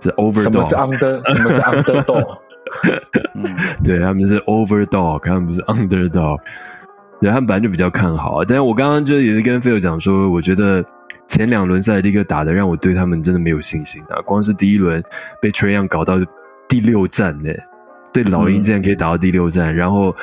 [0.01, 0.42] 是 overdog。
[0.42, 1.37] 什么是 under？
[1.37, 2.38] 什么是 underdog？
[3.35, 6.38] 嗯，对他们是 overdog，他们不是 underdog。
[7.20, 10.85] 对他们本来就比较看好啊，但是我刚刚就也是跟 Phil 讲说，我觉得。
[11.27, 14.20] 前两轮赛立刻打的让我对他们真的没有信心啊！
[14.22, 15.03] 光是第一轮
[15.40, 16.16] 被 Young 搞到
[16.68, 17.50] 第六战呢，
[18.12, 20.14] 对老鹰竟然可以打到第六战，然后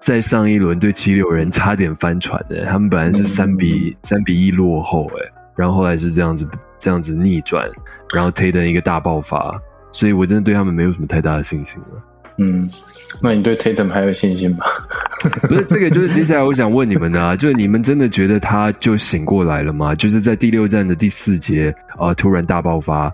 [0.00, 7.68] 再上一轮对七六人差点翻船的，他们本来是三比三比一落后哎，然后后来是这样子这样子逆转，
[8.14, 9.60] 然后 Tatum 一个大爆发，
[9.92, 12.02] 所以我真的对他们没有什么太大的信心了。
[12.38, 12.70] 嗯。
[13.20, 14.64] 那你对 Tatum 还有信心吗？
[15.48, 19.94] 不是，这个就是接下来我想问你们的啊， 就是你们真的觉得他就醒过来了吗？
[19.94, 23.10] 就是在第六站的第四节啊，突然大爆发，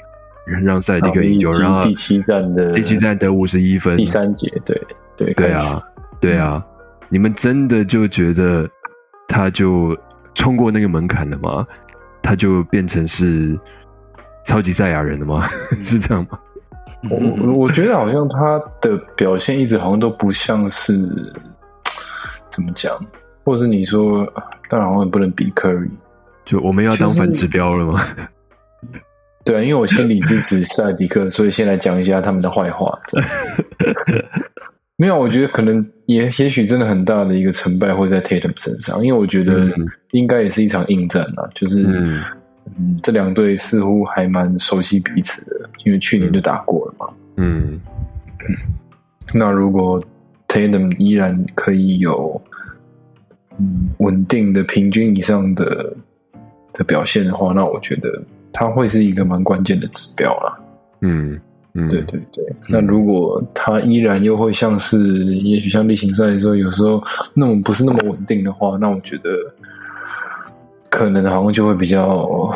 [0.64, 4.80] 让赛迪克赢球，然后第七站的第七站得五十一分，第三节，对
[5.16, 5.82] 对对啊，
[6.20, 6.64] 对啊，
[7.08, 8.68] 你们真的就觉得
[9.28, 9.96] 他就
[10.34, 11.64] 冲过那个门槛了吗？
[12.22, 13.58] 他就变成是
[14.44, 15.46] 超级赛亚人了吗？
[15.82, 16.38] 是这样吗？
[17.08, 20.92] 我我觉得好像他的表现一直好像都不像是
[22.50, 22.94] 怎么讲，
[23.42, 24.26] 或者是你说，
[24.68, 25.88] 当然好像不能比 Curry，
[26.44, 28.02] 就我们要当反指标了吗？
[29.42, 32.94] 对啊，因为我心里支持塞迪克，所以先来讲一下他们的坏话。
[34.96, 39.72] 没有，我觉得可能也也许真的很大的一个成败会在 Tatum 身上，因为我觉得
[40.10, 42.22] 应该也是一场硬战啊，就是。
[42.78, 47.06] 嗯，这两队似乎还蛮熟悉彼此的，因为去年就打过了嘛。
[47.37, 47.80] 嗯，
[49.35, 50.02] 那如果
[50.48, 52.40] Tatum 依然可以有
[53.59, 55.94] 嗯稳定的平均以上的
[56.72, 60.59] 的表现的话，那我觉得他会是一个蛮关键的指标啦。
[61.00, 61.40] 嗯
[61.72, 62.44] 嗯，对对对。
[62.68, 67.00] 那如果他依然又会像是，也许像例行赛的时候，有时候
[67.37, 69.30] 那种不是那么稳定的话，那我觉得
[70.90, 72.53] 可能好像就会比较，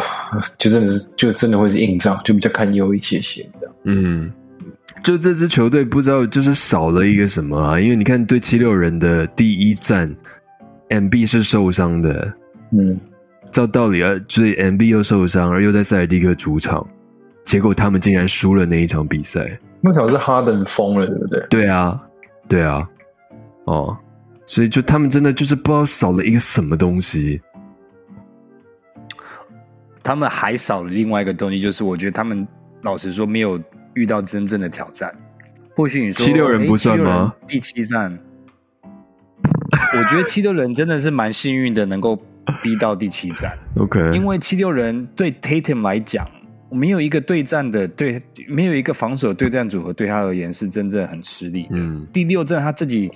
[0.59, 3.75] 就真的是就真的会是硬仗，就比较堪忧一些些这样。
[3.85, 4.31] 嗯，
[5.03, 7.81] 就这支球队不知道就是少了一个什么啊？
[7.81, 10.15] 因为你看对七六人的第一战
[10.91, 12.35] ，M B 是受伤的，
[12.73, 13.01] 嗯。
[13.53, 16.85] 照道理啊，所以 M B 又受伤，而又在塞尔蒂克主场，
[17.45, 19.61] 结果他们竟然输了那一场比赛。
[19.81, 21.47] 那场是哈登疯了，对不对？
[21.49, 22.03] 对啊，
[22.49, 22.85] 对啊，
[23.67, 23.97] 哦，
[24.45, 27.41] 所以就他们真的就是不知道少了一个什么东西。
[30.05, 32.47] 他们还少了另外一个东西，就是我觉得他们
[32.83, 33.61] 老实说没有
[33.95, 35.19] 遇到真正的挑战。
[35.75, 37.35] 或许你说七六人不算吗？
[37.49, 38.21] 第七战，
[38.83, 42.23] 我觉得七六人真的是蛮幸运的，能够。
[42.63, 46.31] 逼到第七战， OK，因为七六人对 Tatum 来讲，
[46.71, 51.71] 没有一个对战的对，没有一个防守对战组合对他而言是真正很吃力的。
[51.71, 53.13] 嗯，第六战他自己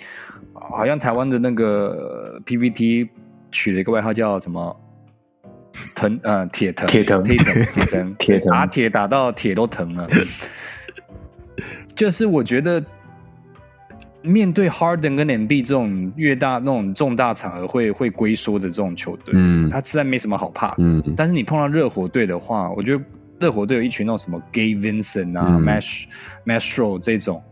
[0.54, 3.10] 好像台湾的那个 PPT
[3.52, 4.80] 取了一个外号叫什么
[5.94, 10.08] 藤呃铁疼铁疼铁疼 铁疼打铁打到铁都疼了，
[11.94, 12.84] 就是我觉得。
[14.20, 20.74] 面对 Harden 跟 n b 这种越大那种重大场合会会龟缩的这种球队，嗯，他实在没什么好怕。
[20.76, 23.04] 嗯，但是你碰到热火队的话，我觉得
[23.38, 26.06] 热火队有一群那种什么 Gay Vincent 啊、Mash
[26.44, 27.44] Mashrow 这种，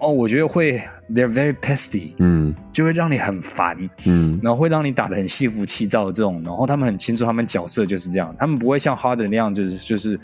[0.00, 10.18] 哦，我觉得会 They're very pesty，嗯，就会让你很烦，嗯，然后会让你打的很心浮气躁这种，然后他们很清楚他们角色就是这样，他们不会像 Harden 那样就是就是。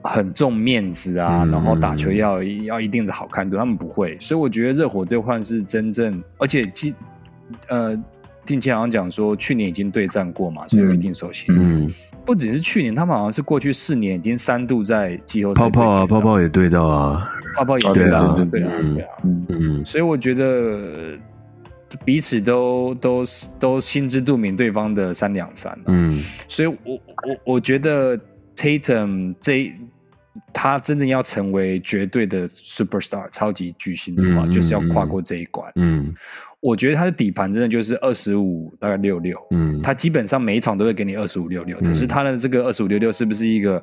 [0.00, 6.94] 很重面子啊，然后打球要要一定的好看度，他们不会，所以我觉得热火队换是真正，而且基
[7.66, 8.00] 呃，
[8.46, 11.46] 定期好像讲说去年已经对战过嘛，所以有一定熟悉。
[11.50, 11.90] 嗯，
[12.24, 21.18] 不只是去年，他们好像是过去四年已经三度在季后赛泡泡啊，泡泡也对到啊，泡泡也对啊，对啊，对啊，嗯嗯，所以我觉得
[22.04, 23.24] 彼此都都
[23.58, 26.10] 都心知肚明对方的三两三，嗯，
[26.48, 28.20] 所以我我我觉得。
[28.58, 29.72] Tatum 这
[30.52, 35.70] 他真的要成为绝对的 superstar 超级巨星的话，就是要跨过这一关。
[35.76, 36.14] 嗯，
[36.60, 39.46] 我觉得他的底盘真的就是二十五大概六六。
[39.50, 43.82] 嗯，他基本上每一场都会给你二十五六六，可是他的这个二十五六六是不是一个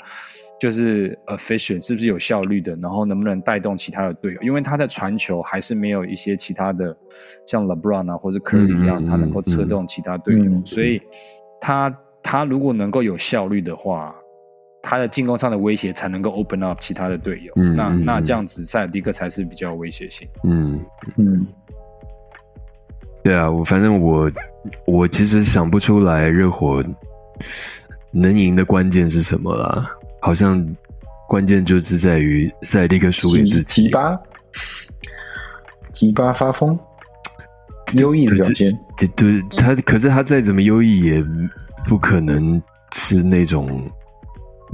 [0.60, 2.76] 就是 efficient 是不是有效率的？
[2.76, 4.42] 然后能不能带动其他的队友？
[4.42, 6.98] 因为他的传球还是没有一些其他的
[7.46, 10.62] 像 LeBron 啊或者 Curry 一样，他能够策动其他队友。
[10.66, 11.02] 所以
[11.62, 14.18] 他他如果能够有效率的话。
[14.88, 20.28] 他的进攻上的威胁才能够 open up 其他的队友，那那这样子塞尔蒂克才是比较有威胁性。
[20.44, 20.86] 嗯
[21.18, 21.48] 嗯，
[23.26, 24.32] 对啊，我反正我
[24.86, 26.84] 我其实想不出来热火
[28.12, 29.90] 能赢的关键是什么啦，
[30.22, 30.64] 好像
[31.28, 33.86] 关键就是在于塞尔蒂克输给自己。
[33.86, 34.16] 吉巴，
[35.92, 36.78] 吉巴发疯，
[37.94, 38.72] 优异的表现。
[38.96, 41.26] 对对，他可是他再怎么优异，也
[41.88, 42.62] 不可能
[42.94, 43.92] 是那种。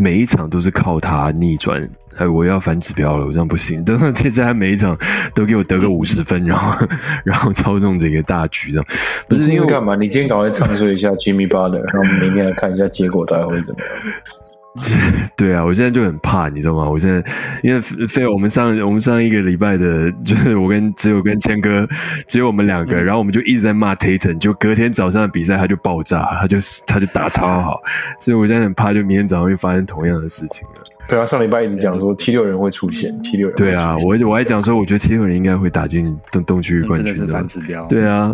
[0.02, 1.88] 每一场都是靠他逆转，
[2.18, 3.86] 哎，我要反指标了，我这样不行。
[3.86, 4.98] 等等，接下来每一场
[5.36, 6.88] 都给我得个五十分，然后
[7.24, 8.88] 然后操纵这个大局，这样
[9.30, 9.96] 不是因为干嘛？
[9.96, 14.61] 你今天赶快唱说一下 Jimmy Butler，然后我们明天来看一下结果大概会怎么样。
[15.36, 16.90] 对啊，我现在就很怕，你知道吗？
[16.90, 17.22] 我现在
[17.62, 21.86] 因为费我们上我们上一个礼拜的，就是我跟只有跟谦哥，
[22.26, 26.58] 只有我们两个，然后我们就一直在骂 Tatum，就隔天早上的比赛他就爆炸，他就
[26.88, 27.82] 他就打超好，
[28.18, 30.82] 所以我现在很怕，就明天早上会发生同样的事情了。
[31.10, 37.86] 对啊，上礼拜一直讲说七六人会出现，七六人对啊，我我还讲说，我觉得七六人应该会打进东东区冠军的，指标。
[37.88, 38.34] 对啊，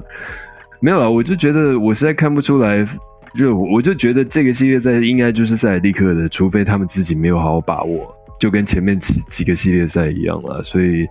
[0.82, 2.86] 没有啊，我就觉得我实在看不出来。
[3.36, 10.62] 就我就觉得这个系列赛应该就是塞尔蒂克的，除非他们自己没有好好把握，就跟前面几几个系列赛一样了。
[10.64, 11.08] 所以，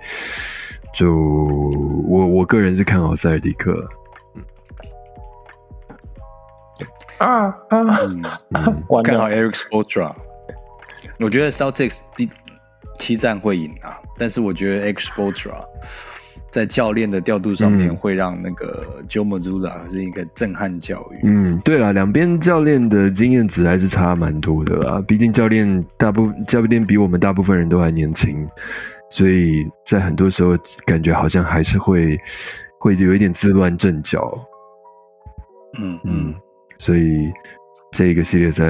[0.95, 1.13] 就
[2.07, 3.89] 我我个人是看好塞尔蒂克。
[7.19, 7.83] 啊啊！
[9.03, 10.15] 看好 Eric Spoelstra。
[11.21, 12.29] 我觉得 Celtics 第
[12.99, 15.65] 七战会赢啊，但是我觉得 Eric Spoelstra。
[16.57, 21.21] 在教练的调度上面，会让那个 Joe Mazzulla 是一个震撼教育。
[21.23, 25.05] 嗯，对了，两边教练的经验值还是差蛮多的啦。
[25.07, 28.49] 毕竟教练大部教练比我们大部分人都还年轻，
[29.11, 32.19] 所以在很多时候感觉好像还是会
[32.81, 34.33] 会有一点自乱阵脚。
[35.79, 36.35] 嗯嗯，
[36.79, 37.31] 所以
[37.93, 38.65] 这个系列赛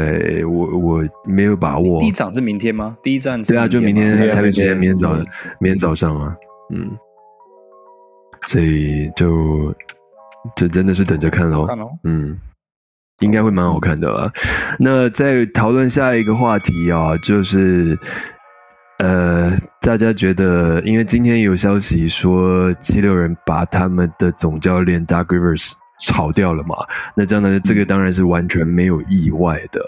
[0.44, 2.01] 我我没有把握。
[2.01, 2.99] 第一场是明天吗？
[3.01, 5.12] 第一站对啊，就明天台北时间明天早
[5.61, 6.35] 明天早上啊，
[6.75, 6.99] 嗯。
[8.46, 9.74] 所以就，
[10.56, 11.66] 就真的是等着看喽。
[11.66, 12.38] 看喽，嗯。
[13.20, 14.30] 应该会蛮好看的啦。
[14.78, 17.98] 那再讨论下一个话题啊，就是
[18.98, 26.76] 呃，大家觉得，因为今天有消息说七六人把他们的总教练 Doug Rivers 炒掉了嘛？
[27.16, 29.80] 那这样呢，这个当然是完全没有意外的。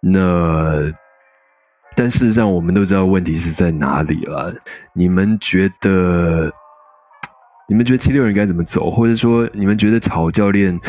[0.00, 0.92] 那
[1.94, 4.52] 但事实上，我们都知道问题是在哪里了。
[4.92, 6.52] 你们觉得？
[7.70, 8.90] 你们觉得七六人该怎么走？
[8.90, 10.80] 或者说，你们觉得炒教练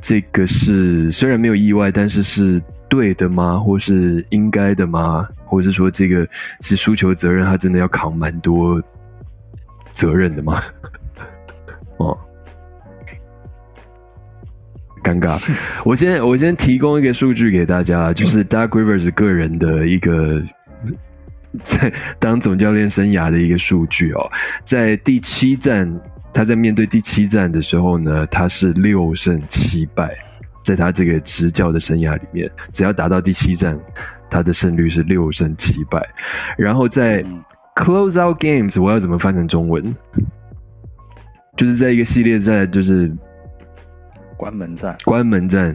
[0.00, 3.58] 这个是虽然没有意外，但是是对的吗？
[3.58, 5.28] 或是应该的吗？
[5.44, 6.26] 或者是说，这个
[6.62, 8.82] 是输球责任，他真的要扛蛮多
[9.92, 10.62] 责任的吗？
[11.98, 12.18] 哦，
[15.04, 15.38] 尴尬。
[15.84, 20.42] 我先我先提供一个数据给大家，就是 Doug Rivers 个人的一个。
[21.62, 24.30] 在当总教练生涯的一个数据哦，
[24.64, 26.00] 在第七站，
[26.32, 30.16] 他在面对第七站的时候呢，他是六胜七败，
[30.62, 33.78] 在他这个执教的生涯里面，只要达到第七站，
[34.28, 36.06] 他的胜率是六胜七败。
[36.58, 37.24] 然后在
[37.74, 39.94] close out games，我要怎么翻成中文？
[41.56, 43.10] 就是在一个系列赛，就是
[44.36, 45.74] 关门战，关门战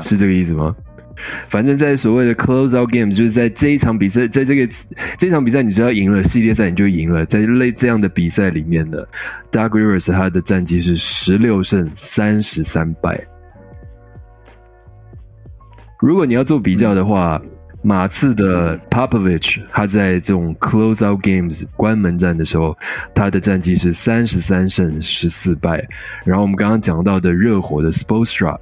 [0.00, 0.74] 是这个意思吗？
[1.48, 4.72] 反正，在所谓的 close out games，就是在这一场比赛，在这个
[5.16, 7.24] 这场比赛，你只要赢了系列赛，你就赢了。
[7.26, 9.06] 在类这样的比赛里面的
[9.50, 13.20] Doug Rivers，他的战绩是十六胜三十三败。
[16.00, 17.42] 如果你要做比较的话，
[17.82, 22.76] 马刺的 Popovich，他在这种 close out games 关门战的时候，
[23.14, 25.84] 他的战绩是三十三胜十四败。
[26.24, 28.56] 然后我们刚刚讲到的热火的 Spostra。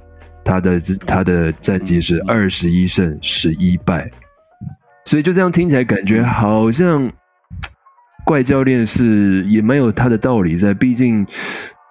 [0.47, 4.09] 他的他的战绩是二十一胜十一败，
[5.03, 7.11] 所以就这样听起来感觉好像
[8.25, 10.73] 怪教练是也蛮有他的道理在。
[10.73, 11.27] 毕竟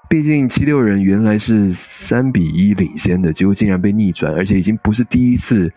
[0.08, 5.70] 毕竟七六人原来是三比一领先的，结果竟然被逆转，而且已经不是第一次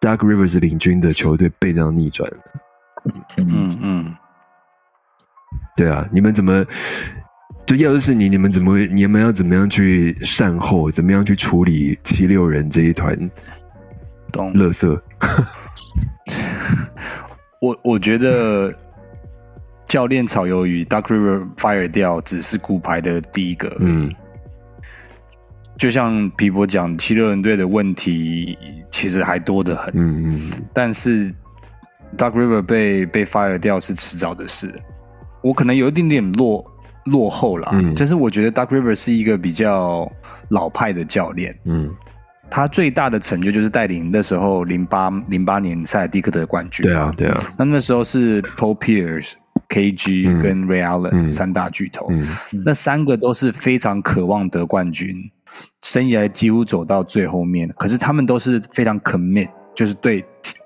[0.00, 2.38] Dark Rivers 领军的球队被这样逆转了。
[3.36, 4.14] 嗯嗯，
[5.76, 6.64] 对啊，你们怎么？
[7.76, 8.78] 就要的是你，你们怎么？
[8.78, 10.90] 你们要怎么样去善后？
[10.90, 13.30] 怎么样去处理七六人这一团？
[14.30, 14.52] 懂？
[14.52, 15.02] 乐色。
[17.60, 18.74] 我我觉得
[19.86, 23.76] 教练炒鱿鱼，Duck River fire 掉，只是骨牌的第一个。
[23.80, 24.12] 嗯。
[25.78, 28.58] 就像皮博讲，七六人队的问题
[28.90, 29.94] 其实还多得很。
[29.96, 30.50] 嗯嗯。
[30.74, 31.32] 但是
[32.18, 34.80] Duck River 被被 fire 掉是迟早的事。
[35.42, 36.71] 我可能有一点点落。
[37.04, 40.12] 落后了，嗯，就是我觉得 Duck River 是一个比较
[40.48, 41.94] 老派的教练，嗯，
[42.50, 49.32] 他最大的成就就是带领那时候零八零八年赛迪克的冠军，对啊，对啊，那那时候是 Paul Pierce、
[49.68, 52.08] KG 跟 Ray Allen 三大巨头，
[52.64, 55.30] 那三个都是非常渴望得冠军，
[55.80, 60.24] 生涯几乎走到最后面，可是他们都是非常 commit，就是对。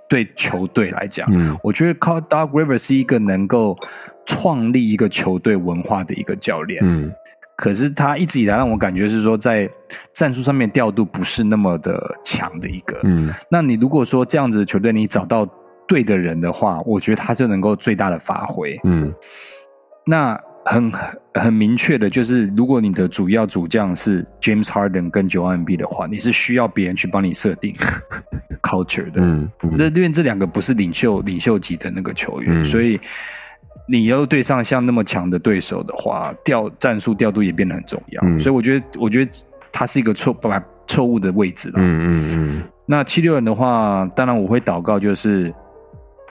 [0.09, 1.29] 对球队来讲，
[1.63, 3.79] 我觉得 Call Doug River 是一个能够
[4.25, 6.81] 创立一个球队文化的一个教练。
[6.85, 7.13] 嗯，
[7.57, 9.71] 可是他一直以来让我感觉是说，在
[10.13, 13.01] 战术上面调度不是那么的强的一个。
[13.03, 15.49] 嗯，那你如果说这样子的球队，你找到
[15.89, 18.81] 对的人的话，我觉得他就能够最大的发挥。
[18.85, 19.15] 嗯，
[20.05, 20.41] 那。
[20.69, 20.91] 很
[21.33, 27.73] 很明确的，就是如果你的主要主将是 James Harden 跟九 M B 的话，你是需要别人去帮你设定
[28.63, 29.23] culture 的。
[29.23, 33.01] 嗯，那因为这两个不是领袖领袖级的那个球员，所以
[33.89, 38.21] 你要对上像那么强的对手的话，调战术调度也变得很重要。
[38.41, 39.31] 所以我觉得，我觉得
[39.71, 41.75] 他是一个错把错误的位置了。
[41.79, 42.63] 嗯嗯嗯。
[42.87, 45.55] 那七六人的话，当然我会祷告，就是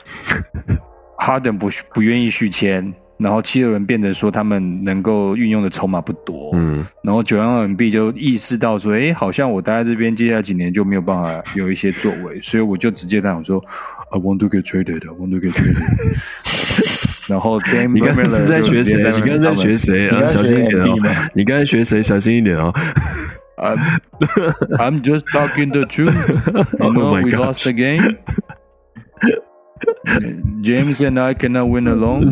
[1.18, 2.96] Harden 不不愿意续签。
[3.18, 13.64] 然后七六人变得说他们能够运用的筹码不多，嗯，然后九幺 M B 就意识到说，哎，好像我待在这边接下来几年就没有办法有一些作为，所以我就直接这样说
[14.12, 17.30] ，I want to get traded, I want to get traded。
[17.30, 17.60] 然后
[17.92, 18.98] 你刚才是在学谁？
[18.98, 20.10] 你刚才在学谁？
[20.10, 20.96] 啊，小心一点哦！
[21.34, 22.04] 你刚才学谁？
[22.04, 22.72] 小心一点哦
[23.58, 23.80] ！I'm
[24.78, 26.14] I'm just talking the truth.
[26.80, 28.18] You know we lost the game.
[30.62, 32.30] James and I cannot win alone.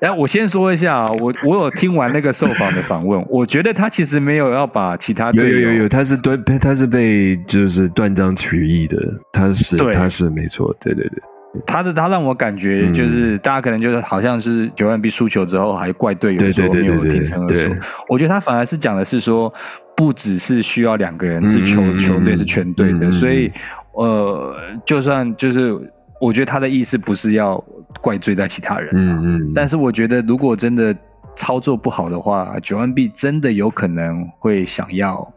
[0.00, 8.96] 哎，我先说一下啊，我我有听完那个受访的访问， 我觉得他其实没有要把其他有有有有，他是断他是被就是断章取义的，
[9.32, 11.20] 他是他是没错，对对对，
[11.66, 17.76] 他的他让我感觉就是大家可能就是好像是九万 B 输球之后还怪队友说没有挺身而出，
[18.08, 19.52] 我觉得他反而是讲的是说
[19.96, 23.52] 不只是需要两个人是球球队是全队的，所以
[23.92, 24.54] 呃
[24.86, 25.92] 就算就是。
[26.20, 27.64] 我觉得他的意思不是要
[28.00, 30.96] 怪罪在其他人，嗯嗯，但是我觉得如果真的
[31.36, 35.32] 操作不好的话，九万币真的有可能会想要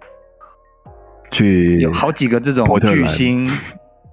[1.31, 3.47] 去有好几个这种巨星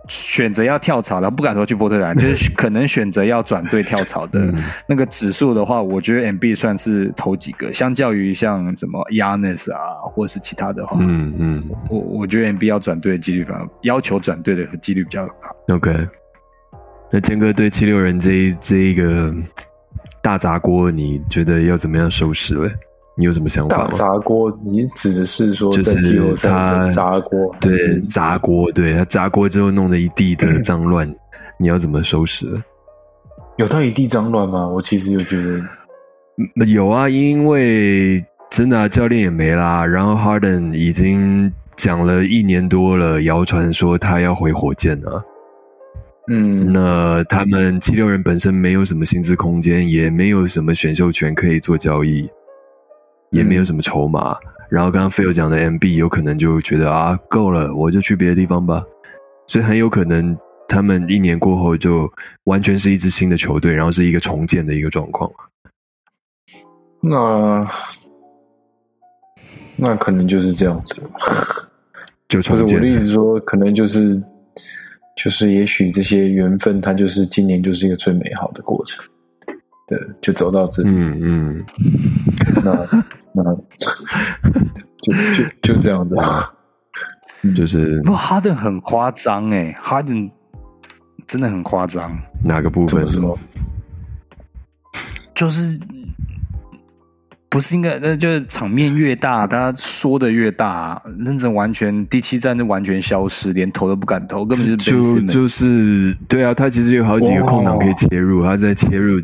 [0.08, 4.54] 选择要跳槽的，不敢说去波特兰， 就是可能选择要转队跳槽的
[4.86, 15.74] 那个指数的话，我觉得 M B 算是头几个，相较于像什么 Yanis 啊，或是其他的话，嗯嗯，我我觉得 M B 要转队的几率反而要求转队的几率比较大。
[15.74, 16.08] OK，
[17.10, 19.32] 那坚哥对七六人这一这一个
[20.22, 22.70] 大砸锅，你觉得要怎么样收拾嘞？
[23.16, 23.90] 你有什么想法吗？
[23.94, 31.12] 砸锅，你指的是说就是他砸锅，对砸锅，对他砸锅之后弄得一地的脏乱，
[31.58, 32.46] 你要怎么收拾？
[33.56, 34.68] 有到一地脏乱吗？
[34.68, 45.24] 我其实有觉得有啊，因为真的啊教练也没啦，然后 Harden 已经讲了一年多了，谣传说他要回火箭了。
[46.28, 52.28] 嗯，那他们七六人本身没有什么薪资空间，也没有什么选秀权可以做交易。
[53.30, 54.38] 也没有什么筹码，
[54.70, 58.82] 然后刚刚 Phil 讲的 MB 有可能就觉得啊够了，我就去别的地方吧，
[59.46, 60.34] 所以很有可能
[60.66, 62.10] 他们一年过后就
[62.44, 65.30] 完全是一支新的球队，然后是一个重建的一个状况。
[67.02, 67.68] 那
[69.76, 70.94] 那可能就是这样子，
[72.28, 74.18] 就不是我的意思说，可能就是
[75.20, 79.04] 就是也许这些缘分，它就是今年就是一个最美好的过程。
[79.88, 80.90] 对，就走到这里。
[80.92, 81.64] 嗯嗯，
[82.62, 82.72] 那
[83.42, 83.54] 那
[85.02, 86.48] 就就就这样子啊，
[87.56, 90.30] 就是不，哈登很夸张哎，哈登
[91.26, 92.16] 真的很夸张。
[92.44, 93.08] 哪个部分？
[93.08, 93.36] 什么？
[95.34, 95.76] 就是。
[97.50, 109.18] 不是应该，那就是场面越大，他说的越大，认真完全第七站就完全消失，连投都不敢投，根本就就就是对啊，他其实有好几个空档可以切入，他在切入，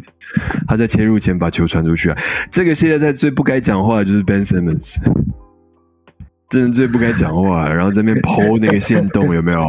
[0.66, 2.16] 他在切入前把球传出去啊。
[2.50, 4.96] 这个现在在最不该讲话的就是 Ben Simmons，
[6.48, 9.68] 真的最不该讲话，然后在那边剖那个线洞有没有？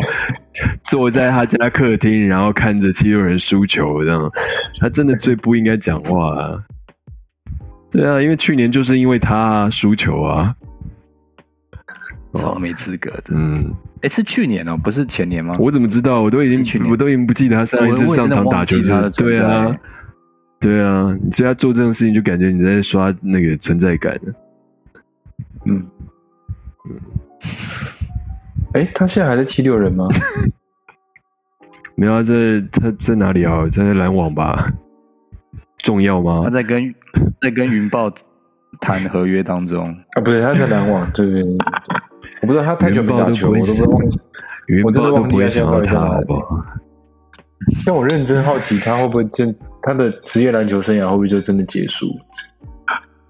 [0.82, 4.32] 坐在他家客厅，然后看着七六人输球这样，
[4.80, 6.64] 他真的最不应该讲话啊。
[7.92, 10.56] 对啊，因为去年就是因为他输球啊，
[12.34, 13.24] 超没资格的。
[13.30, 15.56] 嗯，哎，是去年哦，不是前年吗？
[15.60, 16.22] 我怎么知道？
[16.22, 18.90] 我都已经去年，我都已经不记得他上一次上场打球是。
[19.18, 19.76] 对啊，
[20.60, 24.20] 对啊，所以他做这种事情就感觉你在刷那个存在感。
[25.66, 25.86] 嗯
[26.90, 27.00] 嗯，
[28.74, 30.08] 哎，他现在还在七六人吗？
[31.96, 33.66] 没有啊，在他在哪里啊？
[33.72, 34.70] 在篮网吧。
[35.78, 36.42] 重要吗？
[36.44, 36.94] 他在跟
[37.42, 38.12] 在跟云豹
[38.80, 41.46] 谈合约当中啊，不对，他在篮网这边，
[42.42, 44.20] 我不知道他太久没打球，我都不忘记，
[44.68, 46.64] 云豹都不会想到他，好不好？
[47.86, 52.08] 但我认真好奇，他会不会真他的职业篮球生涯会不会就真的结束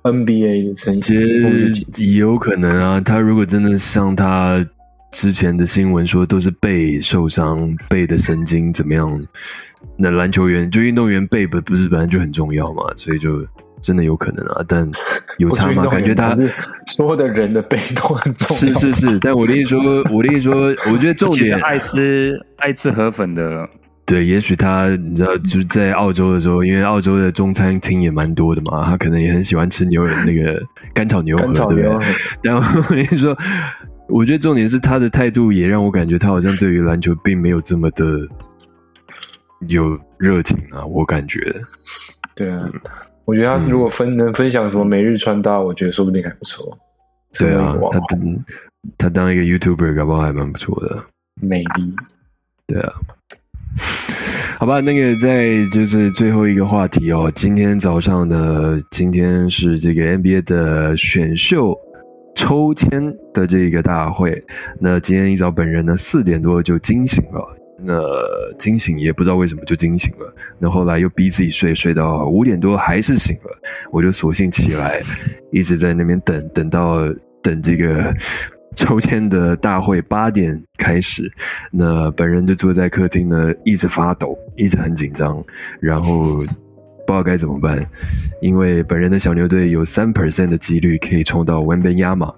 [0.04, 4.66] ？NBA 的生涯有可能啊，他如果真的像他。
[5.12, 9.10] 之前的新闻说都是背受伤，背的神经怎么样？
[9.98, 13.40] 那篮球员就运动员背本不是本来就很重要嘛，所以就
[13.86, 14.64] 真的有可能啊。
[14.68, 14.90] 但
[15.38, 15.86] 有差吗？
[15.88, 16.52] 感觉他是
[16.88, 18.74] 所有的人的背都很重要。
[18.74, 19.82] 是是是，但我的意思说，
[20.12, 23.68] 我的意思说，我觉得重点爱吃爱吃河粉的。
[24.06, 30.62] 对，也许他你知道，就是在澳洲的时候，因为澳洲的中餐厅也蛮多的嘛，他可能也很喜欢吃牛肉那个
[30.94, 32.06] 干炒牛河，对不对？
[32.42, 33.38] 然后我跟你说。
[34.08, 38.20] 我觉得重点是他的态度，也让我感觉他好像对于篮球并没有这么的
[39.68, 40.86] 有热情啊。
[40.86, 41.40] 我感觉，
[42.36, 42.70] 对啊，
[43.26, 46.78] 我觉得他如果分能分享什么每日穿搭，我觉得说不定还不错。
[47.38, 48.00] 对啊，他
[48.98, 51.04] 他当一个 YouTuber，搞不好还蛮不错的。
[51.42, 51.94] 美丽，
[52.68, 52.94] 对啊。
[54.58, 57.32] 好吧，那个在就是最后一个话题哦。
[57.36, 61.78] 今天早上的今天是这个 NBA 的选秀。
[62.38, 64.44] 抽签的这个大会，
[64.78, 68.04] 那今天一早本人呢四点多就惊醒了，那
[68.58, 73.58] 惊醒也不知道为什么就惊醒了，那后来又逼自己睡，睡到五点多还是醒了，
[73.92, 75.02] 我就索性起来，
[75.52, 77.00] 一直在那边等，等到
[77.42, 78.14] 等这个
[78.76, 81.32] 抽签的大会八点开始，
[81.72, 85.44] 那本人就坐在客厅呢，一直发抖，一直很紧张，
[85.80, 86.44] 然后。
[87.08, 87.88] 不知道该怎么办，
[88.42, 92.34] 因为本人的小牛队有三 percent 的几率可以冲到 w e b 亚马，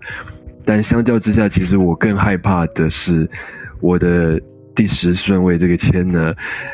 [0.65, 3.25] 但相较之下，其实我更害怕的是
[3.79, 4.38] 我的
[4.78, 6.34] 第十顺位这个签呢，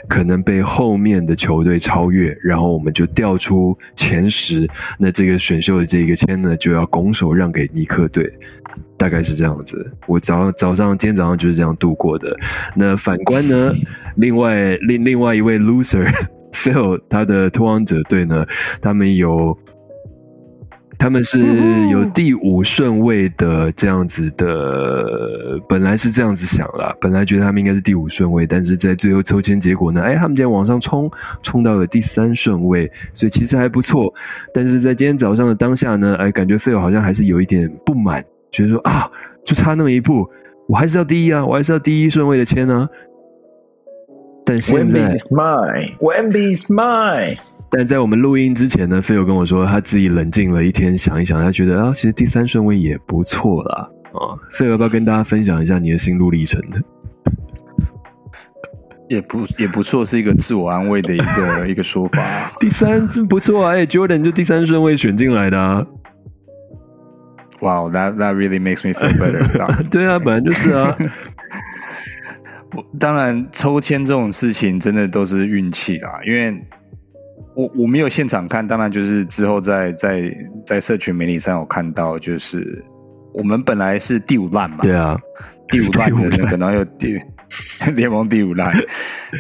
[0.10, 8.30] 可能被后面的球队超越，然后我们就掉出前十，那这个选秀的这个签呢，就要拱手让给尼克队，
[8.98, 9.90] 大概是这样子。
[10.06, 12.38] 我早早上今天早上就是这样度过的。
[12.76, 13.72] 那反观呢，
[14.18, 16.12] 另外另另外一位 loser。
[16.54, 18.46] Phil 他的托王者队呢，
[18.80, 19.58] 他们有
[21.04, 21.38] 他们是
[21.90, 34.14] 有第五顺位的这样子的，本来是这样子想了，本来觉得他们应该是第五顺位，但是在最后抽签结果呢，哎，他们竟然往上冲，冲到了第三顺位，所以其实还不错。
[34.54, 39.12] 但是在今天早上的当下呢，哎，感觉费友好像还是有一点不满，觉得说啊，
[39.44, 40.26] 就差那么一步，
[40.70, 42.88] 我还是要第一啊，我还是要第一顺位的签啊。
[44.46, 47.38] 但现在，Wendy is mine，Wendy is mine。
[47.76, 53.90] 但在我们录音之前呢，费友跟我说，他自己冷静了一天，想一想，他觉得啊，其实第三顺位也不错啦。
[54.14, 54.38] 啊。
[54.52, 56.80] 费友要不要跟大家分享一下你的心路历程呢？
[59.10, 62.52] 也不也不错，是一个自我安慰的一个一个说法。
[62.60, 65.60] 第三真不错啊，哎，Jordan 就第三顺位选进来的。
[65.60, 65.84] 啊。
[67.60, 69.44] Wow, that that really makes me feel better.
[69.90, 70.96] 对啊，本来就是啊。
[73.00, 76.20] 当然，抽签这种事情真的都是运气啦。
[76.26, 76.66] 因为
[77.56, 80.36] 我我没有现场看，当然就是之后在在
[80.66, 82.86] 在社群媒体上有看到，就是
[83.34, 85.20] 我们本来是第五烂嘛，对啊，
[85.68, 87.20] 第五烂的人可能有第
[87.96, 88.74] 联盟第五烂，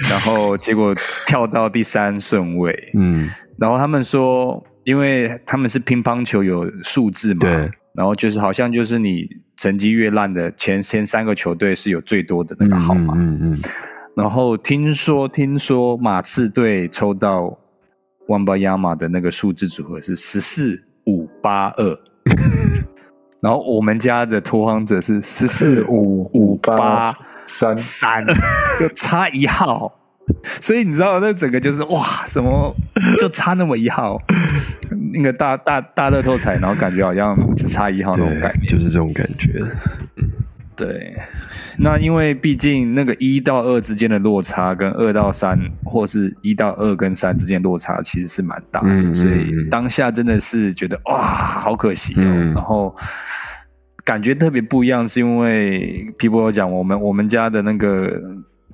[0.09, 0.93] 然后结果
[1.27, 7.71] 跳到第三顺位，嗯，然后他们说，因为他们是乒乓球有数字嘛，对。
[7.95, 13.13] 然后就是好像就是你成绩越烂的前前三个球队是有最多的那个号码。
[13.15, 13.61] 嗯嗯。
[14.15, 17.59] 然后听说听说马刺队抽到
[18.27, 21.99] 万巴亚马的那个数字组合是十四五八二。
[23.41, 27.13] 然后我们家的拓荒者是十四五五八
[27.45, 28.25] 三三，
[28.79, 29.99] 就差一号。
[30.61, 32.73] 所以你知道那整个就是哇，什么
[33.19, 34.21] 就差那么一号，
[35.13, 39.59] 那个大大大乐透彩，然后感觉好像只差一号那种感觉，就是这种感觉。
[40.15, 40.31] 嗯，
[40.75, 41.15] 对。
[41.79, 49.13] 那因为毕竟那个一到二之间的落差，跟二到三，或是一到二跟三之间落差，其实是蛮大的。
[49.13, 52.23] 所以当下真的是觉得哇，好可惜哦。
[52.53, 52.95] 然后
[54.03, 58.21] 感觉特别不一样，是因为皮博讲我们我们家的那个。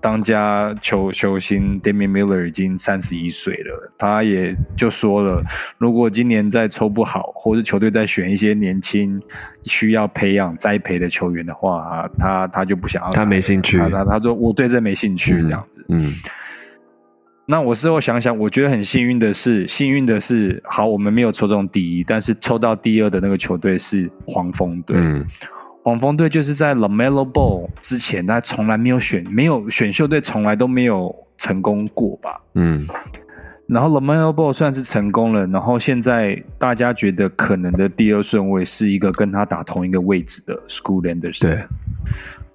[0.02, 5.44] 当家球球星 Damian Miller 已经三十一岁了，他也就说了，
[5.78, 9.22] 如果今年再抽不好，或是球队再选一些年轻
[9.64, 15.86] 需要培养栽培的球员的话，他他就不想要，他没兴趣，他他说我对这没兴趣这样子。
[15.90, 16.14] 嗯，
[17.46, 24.96] 那我事后想想，我觉得很幸运的是，幸运的是，好，我们没有抽中第一，但是抽到第二的那个球队是黄蜂队。
[24.98, 25.28] 嗯。
[25.82, 32.42] 黄蜂队就是在 Lamelo Ball 之前，他从来没有选，没有选秀队从来都没有成功过吧？
[32.54, 32.86] 嗯。
[33.66, 41.42] 然后 Lamelo Ball 算是成功了，然后现在大家觉得可能的第二顺位是一个跟他打同一个位置的 School Landers。
[41.42, 41.64] 对。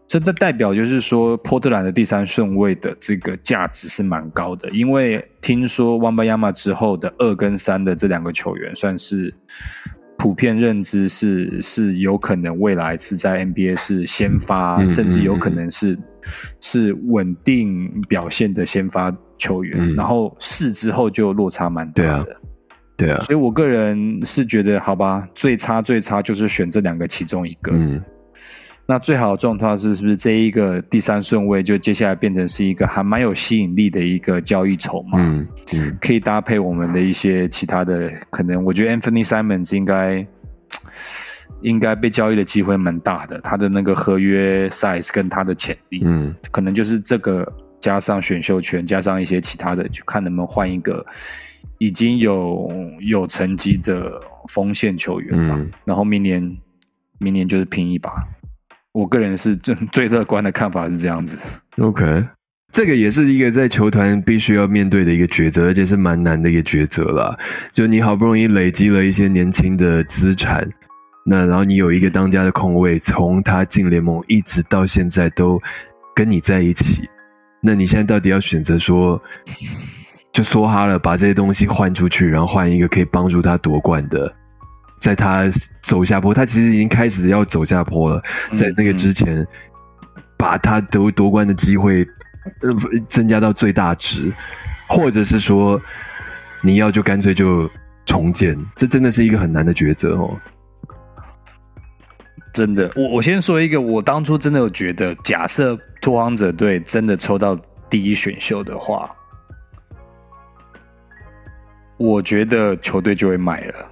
[0.06, 9.34] 这代表就是说，波特兰的第三顺位的这个价值是蛮高的，因为听说 Wembanyama 之后的二跟三的这两个球员算是。
[10.24, 15.98] 普遍认知是是有可能未来是在 NBA 是先发，甚至有可能是
[16.62, 22.40] 是稳定表现的先发球员，然后试之后就落差蛮大的，
[22.96, 27.72] 对啊，所以我个人是觉得，好吧，最差最差就是选这两个其中一个。
[28.86, 35.18] 那最好的状况是，是不是这一个第三顺位就接下来变成是一个还蛮有吸引力的一个交易筹码？
[35.18, 40.26] 嗯嗯，可以搭配我们的一些其他的可能，我觉得 Anthony Simons 应该
[41.62, 51.06] 应该被交易的机会蛮大的，他的那个合约 size 跟他的潜力，嗯，可能就是这个加上选秀权，加上一些其他的，就看能不能换一个
[51.78, 52.70] 已经有
[53.00, 55.58] 有成绩的锋线球员吧。
[55.86, 56.58] 然后明年
[57.18, 58.28] 明年就是拼一把。
[58.94, 61.60] 我个人是最 最乐观的看法是这样子。
[61.78, 62.26] OK，
[62.70, 67.36] 这个也是一个在球团必须要面对的一个抉择，而且是蛮难的一个抉择了。
[67.72, 70.64] 就你好不容易累积了一些年轻的资产，
[71.26, 75.60] 那然后你有一个当家的空位，从他进联盟一直到现在都
[76.14, 77.08] 跟你在一起，
[77.60, 79.20] 那你现在到底要选择说，
[80.32, 84.32] 就梭哈了，把这些东西换出去，然后换一个可以帮助他夺冠的？
[85.04, 85.44] 在他
[85.82, 88.22] 走下坡，他其实已经开始要走下坡了。
[88.54, 89.46] 在那个之前，
[90.38, 92.08] 把他得夺冠的机会
[93.06, 94.32] 增加到最大值，
[94.88, 95.78] 或者是说
[96.62, 97.70] 你要就干脆就
[98.06, 100.40] 重建，这真的是一个很难的抉择哦。
[102.54, 109.16] 真的，我我先说一个，我当初真的有觉得，假设拓荒者队真的抽到第一选秀的话，
[111.98, 113.90] 我觉得球队就会买了。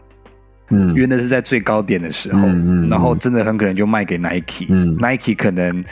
[0.72, 2.40] 嗯，因为那是在最高点的时候，
[2.88, 5.84] 然后真的很可能就卖给 Nike，Nike 可能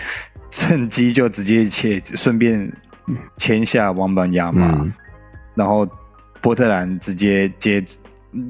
[0.49, 2.73] 趁机就直接签，顺便
[3.37, 4.87] 签下王班亚马，
[5.55, 5.87] 然后
[6.41, 7.85] 波特兰直接接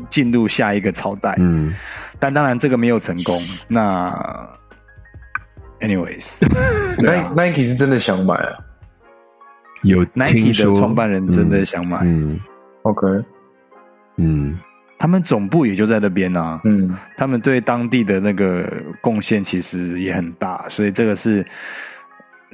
[0.08, 1.34] 进入下一个朝代。
[1.38, 1.74] 嗯，
[2.20, 3.40] 但当然这个没有成功。
[3.68, 4.50] 那
[5.80, 8.50] ，anyways，Nike 是真的想买啊，
[9.82, 12.00] 有 Nike 的创办人真的想买。
[12.04, 12.38] 嗯
[12.82, 13.24] ，OK，
[14.16, 14.58] 嗯。
[15.01, 21.46] 他们总部也就在那边啊，嗯，他们对当地的那个贡献其实也很大，所以这个是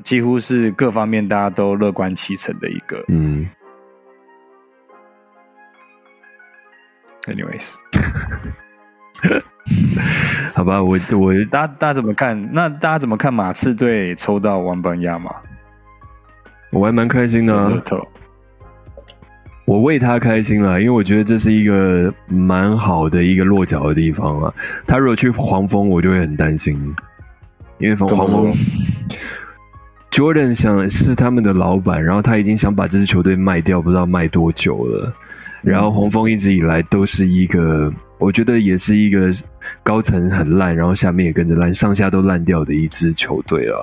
[0.04, 3.50] 几乎是各方面大家都乐观其成的一个，嗯。
[7.24, 7.74] Anyways，
[10.54, 12.50] 好吧，我我大家大家怎么看？
[12.52, 15.34] 那大家怎么看马刺队抽到王本亚马？
[16.70, 17.82] 我还蛮开心的。
[19.66, 24.54] 我为他开心了，因为我觉得这是一个蛮好的一个落脚的地方啊。
[24.86, 26.74] 他如果去黄蜂，我就会很担心，
[27.78, 28.48] 因为黄蜂
[30.12, 35.12] Jordan 想是他们的老板，然后他已经想把这支球队卖掉，不知道卖多久了。
[35.62, 39.32] 然后黄蜂一直以来都是一个，我觉得也是一个
[39.82, 43.74] 高层很烂，然后下面也跟着烂，上下都烂掉的一支球队啊。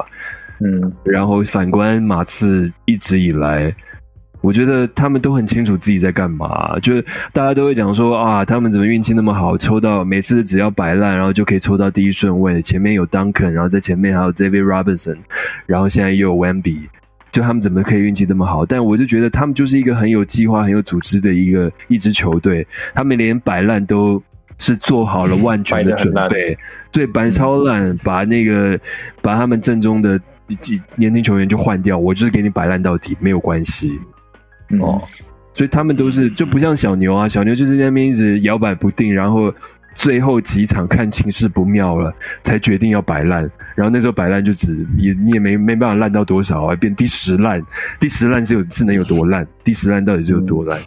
[0.62, 3.76] 嗯，然后反观马刺一直以来。
[4.44, 15.16] 我觉得他们都很清楚自己在干嘛，就是大家都会讲说啊，他们怎么运气那么好，抽到每次只要摆烂，然后就可以抽到第一顺位，前面有 Duncan，然后在前面还有 David Robinson，
[15.66, 16.90] 然后现在又有 Wemby，
[17.32, 18.66] 就他们怎么可以运气那么好？
[18.66, 24.22] 但我就觉得他们就是一个很有计划、很有组织的一个一支球队，他们连摆烂都
[24.58, 26.58] 是做好了万全的准备，
[26.92, 28.78] 对，摆超烂，把那个
[29.22, 30.20] 把他们正宗的
[30.98, 33.98] 年轻球员就换掉，我就是给你摆烂到底，没有关系。
[34.82, 35.02] 哦，
[35.54, 39.54] 所以他们都是就不像小牛啊，小牛就是在那边一直摇摆不定，然后
[39.94, 43.50] 最后几场看情势不妙了，才决定要摆烂。
[43.76, 47.62] 然后那时候摆烂就只也你也没没办法烂到多少啊，变第十烂，
[48.00, 49.48] 第十烂是有是能有多烂？
[49.64, 50.80] 第十烂到底是有多烂？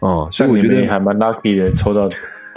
[0.00, 2.08] 哦，所以我觉得还蛮 lucky 的，抽到。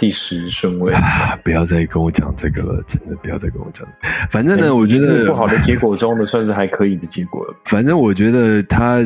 [0.02, 1.38] 第十顺位啊！
[1.44, 3.86] 不要再跟我讲这个了，真的不要再跟我讲。
[4.28, 7.54] 反正呢，我觉得不好的结果中的算是还可以的结果了。
[7.66, 8.98] 反正我觉得他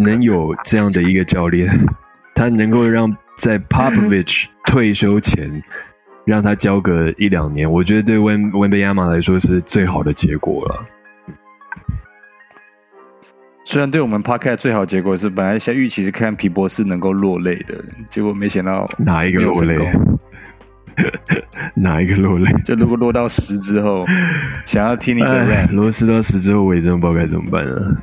[0.00, 1.70] 能有这样的一个教练，
[2.34, 5.62] 他能够让在 Popovich 退休前
[6.24, 10.84] 让他教个一两年，我觉得对温温贝亚马来说是最好的结果了。
[13.64, 19.92] 虽然对我们 Park 最好结果是本来先预期是看皮博士能够落泪的，结果没想到哪一个落泪？
[21.74, 22.52] 哪一个落泪？
[22.64, 24.06] 就如果落到十之后，
[24.66, 27.96] 想要听你的 rap，落十到十之后，我也真的不知道该怎么办了。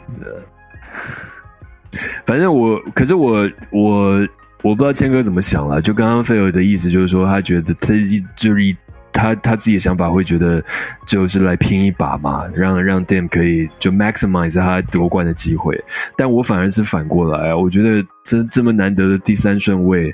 [2.25, 4.27] 反正我，可是我，我
[4.61, 5.81] 我不知道谦哥怎么想了。
[5.81, 7.93] 就刚刚菲尔的意思，就是说他觉得他
[8.35, 8.75] 就是一
[9.11, 10.63] 他他自己的想法，会觉得
[11.05, 15.83] 就是来拼一把嘛，让让 Dam 可以就 maximize 他夺冠的机会。
[16.15, 20.13] 但我反而是反过来，我觉得这这么难得的第三顺位。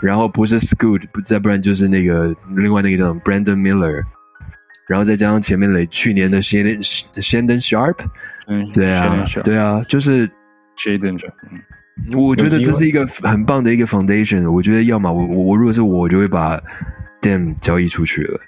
[0.00, 4.02] 然后不是 Scoot，不再不然就是那个另外那个叫 Brandon Miller，
[4.88, 6.80] 然后再加上前面雷去年的 Shandon
[7.14, 7.98] Shandon Sharp，
[8.46, 10.28] 嗯，对啊，对啊，就是
[10.76, 11.32] Shandon Sharp，
[12.16, 14.50] 我觉得这是一个很棒的一个 foundation。
[14.50, 16.60] 我觉得要么我我我如果是我就会把
[17.20, 18.40] Dam 交易出去了，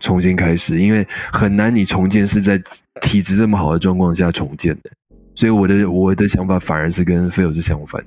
[0.00, 2.60] 重新开始，因为很难你重建是在
[3.00, 4.90] 体质这么好的状况下重建的，
[5.34, 8.04] 所以我的我的想法反而是跟 Phil 是相反。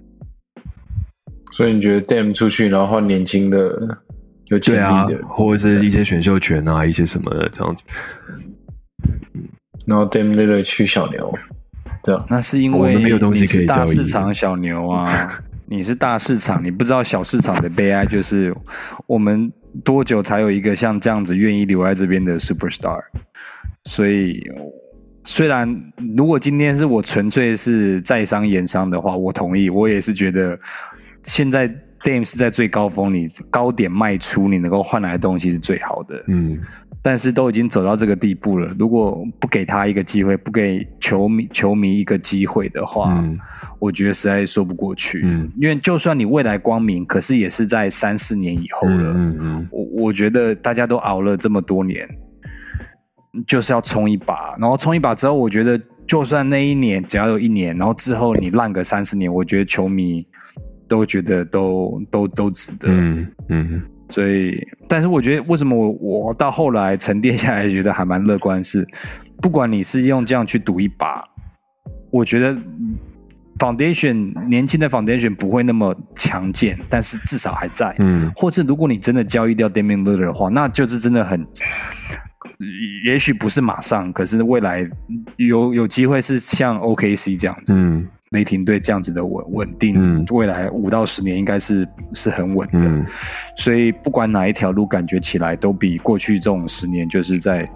[1.52, 4.00] 所以你觉得 Dam 出去，然后换年轻的
[4.46, 7.84] 有潜力的，或者是一些选秀权啊，一些什么的这样子。
[9.86, 11.34] 然后 Dam 那个去小牛，
[12.04, 18.56] 对啊，那是因为你是大市场小牛啊，你是大市场，你不知道小市场的悲哀就是
[19.08, 19.52] 我们
[19.84, 23.02] 多久才有一个像这样子愿意留在这边的 Superstar。
[23.86, 24.44] 所以
[25.24, 30.60] 虽然如果今天是我纯粹是在商言商的话，我同意，我也是觉得。
[31.24, 31.68] 现在
[32.02, 36.24] Dame 是在最高峰，你高点卖出，你能够换来的东西是最好的。
[36.28, 36.60] 嗯，
[37.02, 43.22] 但是都已经走到这个地步了，如果不给他一个机会，不给球迷球迷一个机会的话，
[43.80, 45.22] 我觉得实在说不过去。
[45.26, 49.14] 嗯，因为就算你未来光明，可是也是在三四年以后了。
[49.14, 52.18] 嗯嗯，我我觉得大家都熬了这么多年，
[53.46, 60.28] 就是要冲一把，然后冲一把之后，我觉得就算那一年只要有一年，然后之后你烂个三四年，我觉得球迷。
[60.90, 68.88] 都觉得都都都值得，嗯嗯，所以，但是我觉得为什么我我到后来沉淀下来，觉得还蛮乐观，是
[69.42, 71.30] 不管你是用这样去赌一把，
[72.12, 72.58] 我觉得
[73.60, 81.48] foundation 年轻的 foundation 不会那么强健，但是至少还在，嗯，或是如果你真的交易掉 Damian Lillard 的话，那就是真的很
[83.06, 84.86] 也许不是马上，可是未来
[85.38, 92.80] 有有机会是像 OKC 这样子，嗯雷霆队这样子的稳稳定，嗯未来五到十年应该是是很稳的。
[92.88, 93.06] 嗯
[93.58, 97.72] 所以不管哪一条路，感觉起来都比过去这种十年就是在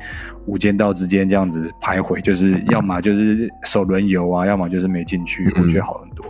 [0.46, 6.26] 无间道之间这样子徘徊，就是要么就是首轮游啊，要么就是没进去，嗯我觉得好很多。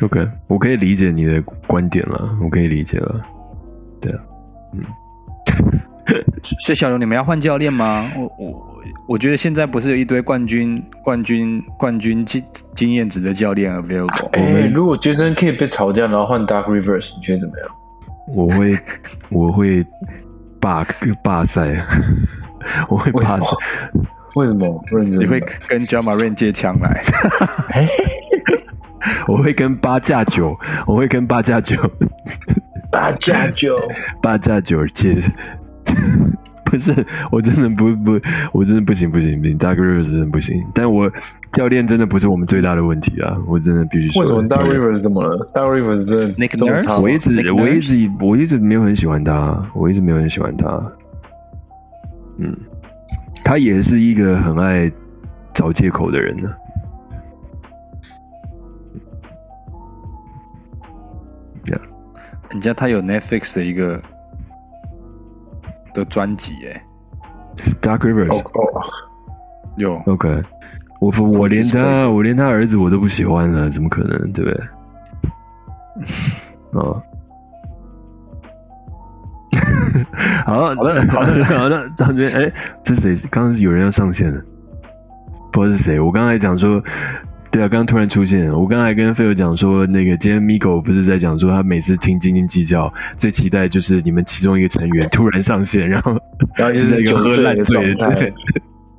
[0.00, 3.20] ，OK，我可以理解你的观点了，我可以理解了。
[4.00, 4.20] 对啊，
[6.60, 8.10] 所以小刘，你们要换教练吗？
[8.16, 8.74] 我我
[9.08, 12.42] 我觉得现在不是有一堆冠军冠军冠军经
[12.74, 14.28] 经验值的教练 available？
[14.32, 17.68] 哎、如果 Jason Kidd 被炒掉，然后换 Dark Rivers，你觉得怎么样？
[18.34, 18.78] 我会
[19.30, 19.84] 我会
[20.60, 20.86] 罢
[21.22, 21.84] 罢赛，
[22.88, 23.46] 我会罢 赛。
[24.36, 24.82] 为什么？
[24.90, 27.02] 认真的你会跟 j a m a r a n 借枪来？
[27.72, 27.88] 哎、
[29.28, 31.76] 我会跟八架九，我会跟八架九，
[32.94, 33.76] 八加九，
[34.22, 35.16] 八加九借。
[36.64, 36.92] 不是，
[37.30, 38.20] 我真的不不，
[38.52, 40.64] 我真的不行不行不行，Dark Rivers 真的不行。
[40.72, 41.10] 但我
[41.52, 44.22] 教练真的不是我们最大的问题啊，我真的必须说。
[44.22, 46.84] 为什么 Dark Rivers 怎么了？Dark Rivers 真的 Nick 中 Nurse？
[46.84, 50.92] 差我一直我一直我一直没有很喜欢他，我一直没有很喜欢他。
[52.38, 52.56] 嗯，
[53.44, 54.90] 他也是一个很爱
[55.52, 56.48] 找借口的人呢。
[62.54, 64.00] 人家他有 Netflix 的一个
[65.92, 66.82] 的专辑，哎
[67.82, 68.84] ，Dark 哦 Rivers，OK，、哦，
[69.76, 70.42] 有 OK
[71.00, 74.32] 我我连他我连他儿子我都不喜欢了，怎么可能？
[74.32, 74.60] 对不对？
[76.80, 77.02] 哦。
[80.46, 82.52] 好，好的， 好的，好的，到这边，哎，
[82.82, 83.28] 这是谁？
[83.30, 84.40] 刚刚是有人要上线了，
[85.52, 85.98] 不知道是谁。
[86.00, 86.82] 我刚才讲说，
[87.54, 88.52] 对啊，刚刚突然出现。
[88.52, 96.18] 我刚才跟菲友讲说，那个今天 Miko 不是在讲说，他每次听斤斤计较，最期待就是你们其中一个成员突然上线，然后
[96.56, 98.32] 然后一是在一个喝烂醉的状的，态对。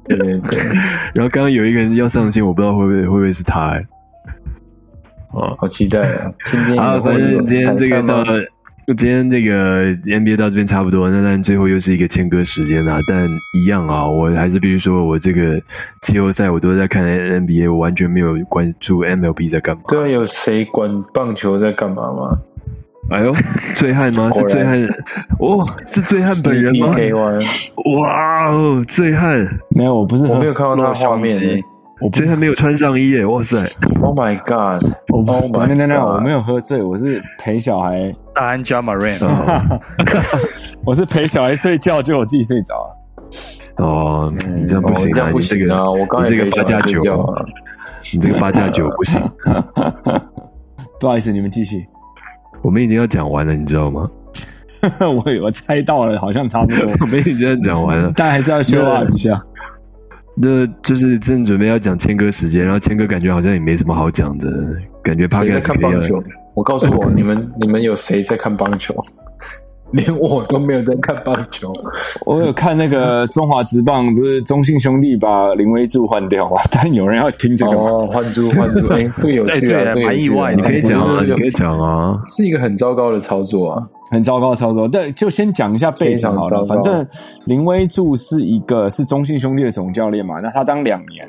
[0.07, 0.59] 对对对，
[1.13, 3.85] 然后刚刚有一个人要上线，我不知道会不会会不会是他、欸。
[5.33, 6.31] 哦，好期待啊！
[6.45, 8.23] 今天好，反正今天这个到
[8.87, 12.99] 到，今天这个 NBA 到这边差不多，那但最后又是一个切割时间啦。
[13.07, 15.59] 但一样啊，我还是必须说，我这个
[16.01, 19.81] 季后赛我都在看 NBA，我完全没有关注 MLB 在干嘛。
[19.87, 22.37] 对啊，有谁管棒球在干嘛吗？
[23.11, 23.31] 哎呦，
[23.75, 24.29] 醉汉吗？
[24.33, 24.83] 是醉汉
[25.39, 26.91] 哦，是醉汉本人吗
[27.99, 31.63] 哇哦，醉汉，没有，我不是我喝没有看到他画露胸面肌。
[32.01, 33.25] 我不是醉汉没有穿上衣耶！
[33.25, 33.57] 哇塞
[34.01, 34.83] ，Oh my god！
[35.13, 39.79] 我不 Oh my 等等等等，God 我没有喝醉，我是陪小孩，大安 j a m a r a n 哦
[40.85, 43.85] 我是陪小孩睡觉，就我自己睡着了。
[43.85, 45.31] 哦，你这样不行啊！
[45.33, 45.91] 你这个！
[45.91, 46.99] 我刚这个八加九
[48.13, 49.21] 你这个八加九不行。
[50.99, 51.85] 不好意思，你们继续。
[52.61, 54.09] 我们已经要讲完了，你知道吗？
[54.99, 59.41] 我我猜到了，好像差不多，我们已经要讲完了，但还是要修 up 一下。
[60.35, 66.21] 那就是正准备要讲谦哥时间，然后谦哥感觉好像也没什么好讲的，感觉谁在看棒球？
[66.53, 68.93] 我告诉我， 你们你们有谁在看棒球？
[69.95, 71.73] 连我都没有在看棒球。
[72.25, 76.57] 我有看那个中华职棒，不是中信兄弟把林威柱换掉嘛？
[76.69, 77.89] 但有人要听这个吗？
[77.89, 82.19] 哦，换柱换柱， 哎，这个有趣啊，这意外的你可以讲啊，可以讲啊。
[82.25, 83.87] 是一个很糟糕的操作啊。
[84.11, 84.87] 很糟糕的操作。
[84.87, 86.63] 但就先讲一下背景好了。
[86.65, 87.05] 反正
[87.45, 91.27] 林威柱是一个是中信兄弟的总教练嘛，那他当两年。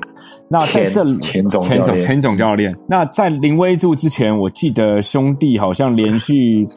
[0.49, 6.69] 那在这前前总教练前总前总教练，那在林威柱之前，我记得兄弟好像连续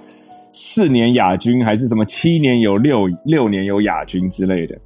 [0.61, 4.77] 四年亚军，还是什么七年有六六年有亚军之类的。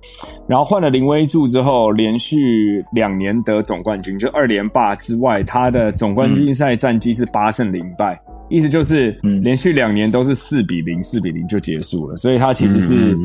[0.47, 8.21] 然后换了林威柱之后，连续两年得总冠军，就二连霸之外，他的总冠军赛战绩是八胜零败。
[8.49, 13.17] 意思就是，嗯连续两年都是四比零，四比零就结束了，所以他其实是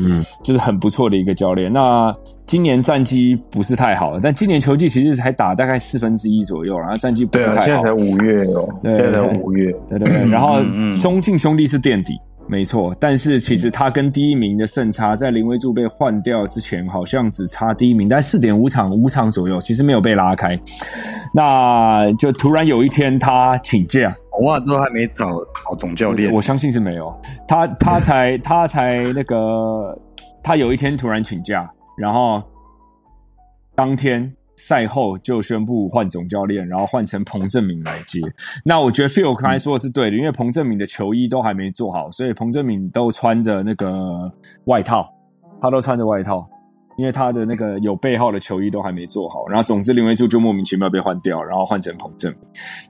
[0.43, 1.71] 就是很不错的一个教练。
[1.71, 2.11] 那
[2.47, 7.93] 今年战绩不是太好，但今年球季其实才打大概四分之一左右，然后战绩不是太好现在才。
[7.93, 9.71] 五月哦，对现在才五月。
[9.87, 12.17] 对对对，然后嗯嗯中信兄弟是垫底，
[12.49, 20.59] 没错，但是其实他跟第一名的胜差，在林威柱被换掉之前，好像只差第一名，在四点五场五场左右，其实没有被拉开。
[21.31, 27.15] 那就突然有一天他请假，哇，都还没找好总教练，我相信是没有，
[27.47, 29.95] 他他才他才那个，
[30.41, 32.41] 他有一天突然请假，然后
[33.75, 38.21] 当天赛后就宣布换总教练，然后换成彭正明来接。
[38.63, 44.31] 那我觉得 Phil 刚才说的是对的，因为彭正明的球衣都还没做好，所以彭正明都穿着那个
[44.65, 45.11] 外套，
[45.59, 46.47] 他都穿着外套。
[46.97, 49.47] 因为他的那个有背号的球衣都还没做好。
[49.47, 52.29] 然后总之林威柱就莫名其妙被换掉，然后换成彭正。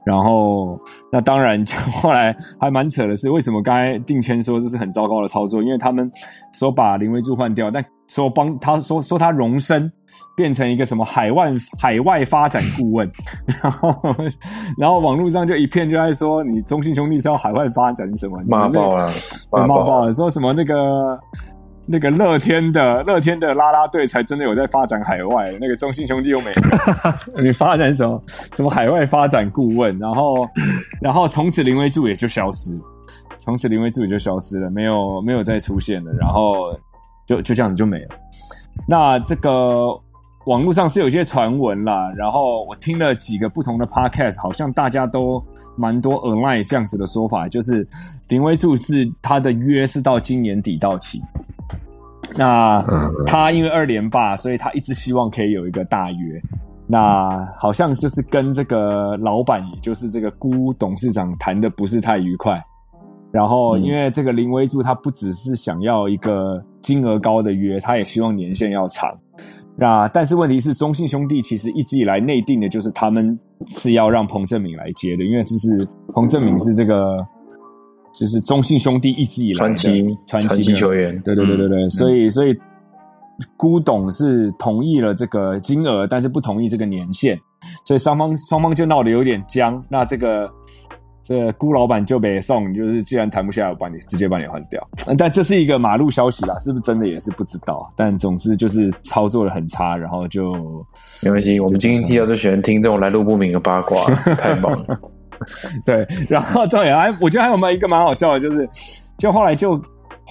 [0.04, 0.80] 然后
[1.12, 5.62] 那当然就 后来还蛮扯的是，为什么刚才定谦说这是很糟糕的操作？
[5.62, 6.12] 因为他们
[6.52, 9.90] 说把林威柱换掉，但说帮他说说他荣升
[10.36, 13.10] 变成一个什么海外海外发展顾问，
[13.62, 13.96] 然后
[14.78, 19.10] 然后网络上就一片就在说你中信兄弟是要海外发展什么骂爆了，
[19.52, 21.20] 骂爆了，说什么那个
[21.86, 26.46] 那个乐天的乐天的拉拉队才真的有在发展海外，那个中信兄弟又没
[27.36, 30.34] 有， 你发展什么什么海外发展顾问，然后
[31.00, 32.80] 然后从此林威柱也就消失，
[33.38, 36.76] 从此林威柱也就消失了，没有没有再出现了，然后。
[37.30, 38.16] 就就这样子就没了。
[38.88, 39.90] 那这个
[40.48, 45.44] 网络上是有一些传闻啦，然后我听了几个不同的 podcast，好像大家都
[45.78, 47.88] 蛮多 online 这样子的说法，就是
[48.30, 51.22] 林威柱是他的约是到今年底到期。
[52.36, 52.84] 那
[53.28, 56.42] 他因为二连霸，所以他一直希望可以有一个大约。
[56.88, 62.60] 那好像就是跟这个老板，也就是这个辜董事长谈的不是太愉快。
[63.32, 69.16] 然后，因为这个林威柱他不只是想要一个金额高的约，他也希望年限要长。
[69.78, 77.18] 那但是问题是，中信兄弟其实一直以来内定的就是他们是要让彭正明来接的，因为就是彭正明是这个
[78.14, 81.22] 就是中信兄弟一直以来传奇传奇球员。
[81.22, 82.58] 对对对对对，所以所以
[83.56, 87.40] 孤董是同意了这个金额，但是不同意这个年限，
[87.86, 89.82] 所以双方双方就闹得有点僵。
[89.88, 90.50] 那这个。
[91.30, 94.82] 这辜老板就别送，就是既然谈不下来，我把你直接把你换掉。
[95.16, 97.94] 但这是一个马路消息啦，是不是真的也是不知道。
[97.96, 100.50] 但总之就是操作的很差，然后就
[101.24, 101.60] 没关系。
[101.60, 103.96] 我们今天听到就喜欢听这种来路不明的八卦，
[104.42, 105.00] 太棒了。
[105.86, 108.68] 对，然后重点还我觉得还有没有一个蛮好笑的，就是
[109.20, 109.80] 就后来就。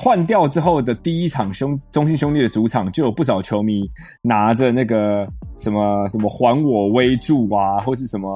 [0.00, 3.82] 换掉之后的第一场兄中信兄弟的主场，就有不少球迷
[4.22, 5.26] 拿着那个
[5.56, 8.32] 什么什么还我威助啊，或是什么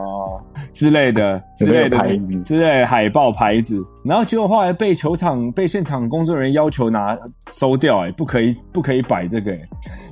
[0.73, 7.17] 之类的之类的牌子之类海报牌子，然后结果后来被球场被现场工作人员要求拿
[7.49, 9.57] 收掉，哎，不可以不可以摆这个，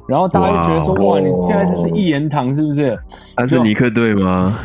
[0.08, 2.96] 然后大家就觉得说哇，你现在这是一言堂是不是？
[3.34, 4.56] 他是尼克队吗？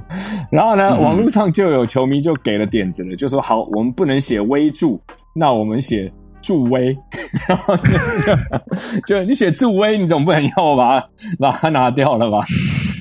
[0.52, 5.00] 然后呢，网络上就有球迷就给了点子了，就说好，我们不能写威助，
[5.34, 6.12] 那我们写。
[6.44, 6.96] 助威，
[9.08, 11.08] 就你写助威，你总不能要我把它
[11.40, 12.38] 把它拿掉了吧？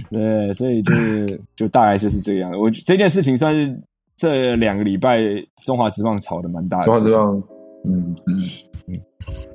[0.09, 2.51] 对，所以就是就大概就是这样。
[2.57, 3.77] 我这件事情算是
[4.15, 5.19] 这两个礼拜
[5.63, 6.85] 中华职棒炒的蛮大的。
[6.85, 7.35] 中华职棒，
[7.85, 8.39] 嗯嗯
[8.87, 9.52] 嗯。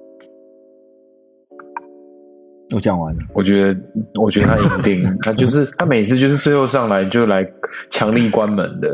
[2.69, 3.81] 都讲完了，我觉得，
[4.21, 7.47] 我觉得他赢定，他就是他每次就是最后上来就来
[7.91, 8.89] 强力关门的，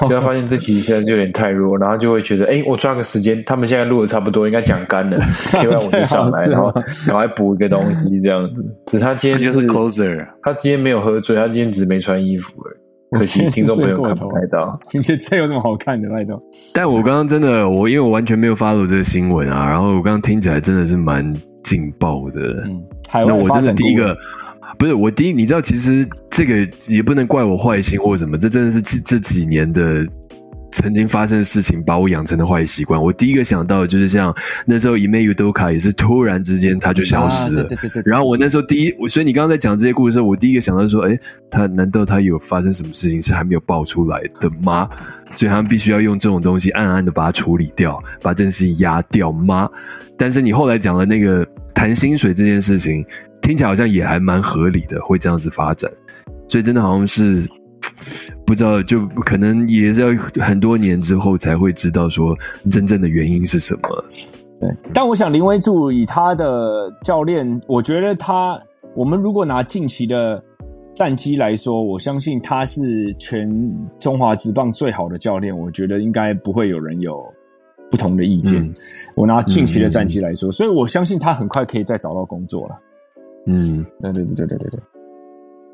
[0.00, 5.16] 就他发现这题现在就有点太弱，然后就会觉得，哎，我抓个时间，他们现在录的差不多，应该讲干了，
[5.62, 8.64] 另外我就上来，然后赶快补一个东西这样子。
[8.86, 12.74] 只他今天就是 closer，他今天没有喝醉，他今天只是没穿衣服而
[13.16, 14.76] 已，可惜听众朋友看不太到。
[14.92, 16.42] 你觉得这有什么好看的，麦豆？
[16.74, 21.32] 但我刚刚真的，我因为我完全没有 follow 这个新闻啊，然后我刚刚听起来真的是蛮。
[21.62, 24.16] 劲爆的，嗯，那我真的第一个
[24.78, 30.06] 不是我第一，你知道，其实这个也不能怪我坏心或什么，这真的是这这几年的
[30.70, 33.02] 曾经发生的事情把我养成的坏习惯。
[33.02, 34.34] 我第一个想到的就是像
[34.66, 38.02] 那时候伊梅尤多卡也是突然之间他就消失了，对对对。
[38.06, 41.18] 然后我那时候第一，我所以你刚刚在讲这些故事的时候，我第一个想到说，哎，
[41.50, 44.88] 他难道他有发生什么事情是还没有爆出来的吗？
[45.32, 49.68] 所以他们必须要用这种东西暗暗的把它处理掉，把这件事情压掉吗？
[50.16, 53.04] 但是你后来讲了那个谈薪水这件事情，
[53.40, 55.90] 听起来好像也还蛮合理的，会这样子发展。
[56.48, 57.46] 所以真的好像是
[58.44, 60.08] 不知道，就可能也是要
[60.42, 62.36] 很多年之后才会知道说
[62.70, 64.04] 真正的原因是什么。
[64.60, 68.60] 对，但我想林威柱以他的教练，我觉得他，
[68.94, 70.42] 我们如果拿近期的
[70.94, 73.54] 战绩来说，我相信他是全
[73.98, 77.22] 中华职棒最好的教练，我觉得应该不会有人有。
[77.90, 78.74] 不同的意见，
[79.14, 82.78] 我拿近期的战绩来说，所以我相信他很快可以再找到工作了。
[83.46, 84.80] 嗯，对对对对对对对。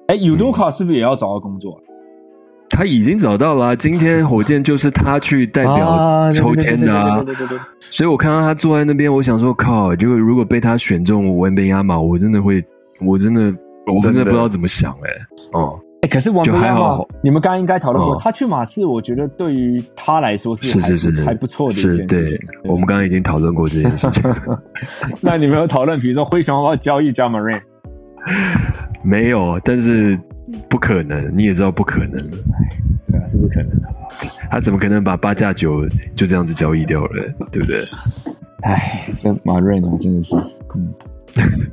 [0.06, 1.76] 哎，尤多卡是不是也要找到工作？
[2.74, 7.24] 他已经找到了，今天火箭就是他去代表抽签的。
[7.78, 9.94] 所以我看到他坐在那边，我想说，靠！
[9.94, 12.60] 就如果被他选中文贝亚马，我真的会，
[13.00, 13.54] 我真的，
[13.86, 15.10] 我真的不知道怎么想哎。
[15.52, 15.78] 哦。
[16.10, 16.76] 可是王贝亚
[17.22, 22.38] 你们刚刚应该讨论过，他去马刺，我觉得对于他来说是是是还不错的一件事情。
[22.64, 24.22] 我们刚刚已经讨论过这件事情。
[25.22, 27.58] 那你们有讨论，比如说灰熊要不要交易加马瑞？
[29.02, 30.18] 没有，但是
[30.68, 32.12] 不可能，你也知道不可能。
[33.06, 33.88] 对啊，是不可能的。
[34.50, 37.24] 他怎么可能把八加九就这样子交易掉了？
[37.50, 37.82] 对不对？
[38.62, 40.36] 哎，这马瑞呢，真的是，
[40.74, 40.94] 嗯。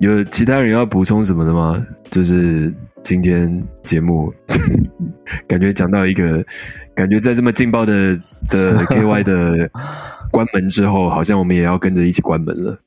[0.00, 1.86] 有其他人要补充什么的吗？
[2.10, 2.72] 就是
[3.02, 4.32] 今天节目
[5.48, 6.44] 感觉讲到一个，
[6.94, 8.16] 感觉在这么劲爆的
[8.48, 9.70] 的 KY 的
[10.30, 12.78] 关门之后，好像我们也要跟着一起关门了。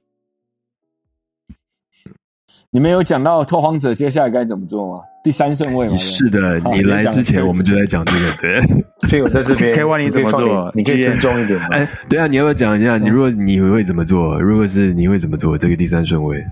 [2.70, 5.03] 你们有讲到拓荒者接下来该怎么做吗？
[5.24, 5.95] 第三顺位吗？
[5.97, 8.86] 是的，你来之前我们就在讲这个，对。
[9.07, 10.72] 所以我在这边，KY 你怎么做？
[10.76, 11.68] 你可以尊重一点吗？
[11.78, 12.97] 哎，对啊，你要不要讲一下？
[12.97, 14.39] 你如果你会怎么做？
[14.41, 15.57] 如果是你会怎么做？
[15.57, 16.43] 这个第三顺位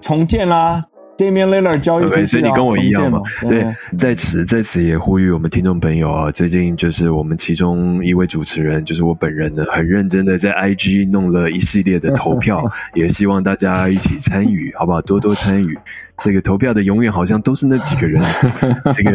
[0.00, 0.84] 重建啦。
[1.16, 3.20] Damian Lillard 交易，所以你跟我一样嘛？
[3.42, 3.64] 对，
[3.96, 12.62] 在此在此也呼吁我们听众朋友啊，最近就是我们其中一位主持人，就是我本人呢，很认真的在 IG 弄了一系列的投票，
[12.94, 15.00] 也希望大家一起参与，好不好？
[15.00, 15.78] 多多参与。
[16.22, 18.22] 这个投票的永远好像都是那几个人，
[18.92, 19.12] 这个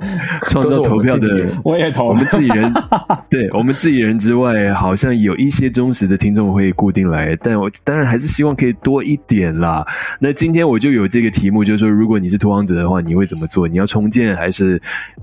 [0.48, 2.72] 创造投票的我也投我们自己人，
[3.30, 9.86] 对我们自己人之外，好像有一些忠实的听众会固定来，但我当然还是希望可以多一点啦。
[10.18, 13.68] 那今天我就有这个题目，就是说，如果你是脱王者的话，你会怎么做？
[13.68, 14.80] 你要重建，还是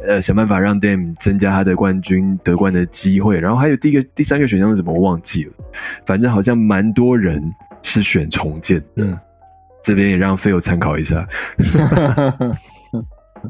[0.07, 3.39] 呃想办法让 Dam 增加他的冠军得冠的机会？
[3.39, 4.93] 然后还有第一个、第三个选项是什么？
[4.93, 5.51] 我忘记了，
[6.05, 7.41] 反正好像蛮多人
[7.81, 9.17] 是选重建，嗯。
[9.81, 11.25] 这边也让费友参考一下。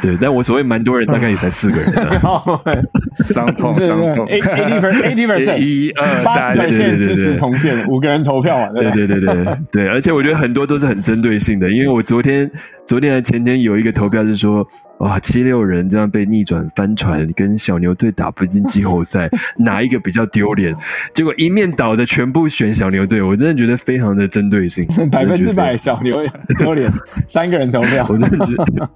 [0.00, 1.90] 对，但我所谓蛮多人，大概也才四个人。
[3.24, 4.26] 伤痛，伤痛。
[4.26, 8.68] eighty percent，一二三，对对支持重建，五个人投票嘛。
[8.76, 12.48] 对对对对对，而且我觉得很多都是很针对性的，因为我昨天、
[12.86, 14.66] 昨天还前天有一个投票是说，
[14.98, 20.76] 哇，七六人这样被逆转翻船，跟小牛队打不进季后赛， 哪一个比较丢脸？
[21.14, 26.14] 结果一面倒的全部选小牛队，我真的觉得非常的针对性， 百分之百小牛
[26.58, 26.90] 丢脸，
[27.26, 28.90] 三个人投票，我真的觉得。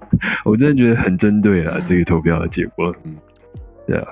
[0.45, 3.15] 我真的觉得很针对啊，这个投票的结果，嗯，
[3.87, 4.07] 对啊。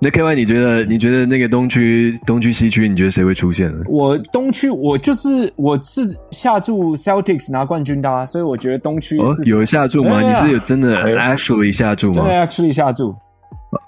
[0.00, 0.84] 那 K Y，你觉得？
[0.84, 3.84] 你觉得那个东区、东区、西区，你觉得谁会出现呢？
[3.88, 10.22] 我东区，我就是我是下注 Celtics 拿冠军的啊，所以我觉得东区有下注吗？
[10.22, 12.22] 你是有真的 actually 下注吗？
[12.22, 13.14] 真的 actually 下注。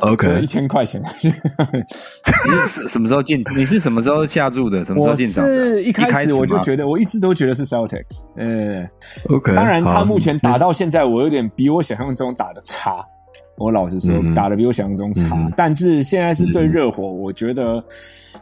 [0.00, 1.00] OK，一千块钱。
[1.22, 3.40] 你是什么时候进？
[3.56, 4.84] 你是什么时候下注的？
[4.84, 5.46] 什么时候进场？
[5.46, 8.26] 是一开始我就觉得，我一直都觉得是 Celtics。
[8.36, 8.84] 呃
[9.28, 9.54] ，OK。
[9.54, 12.96] 当然，他目前打到现在，我有点比我想象中打的差。
[13.60, 15.36] 我老实说，打的比我想象中差。
[15.56, 17.80] 但是现在是对热火，我觉得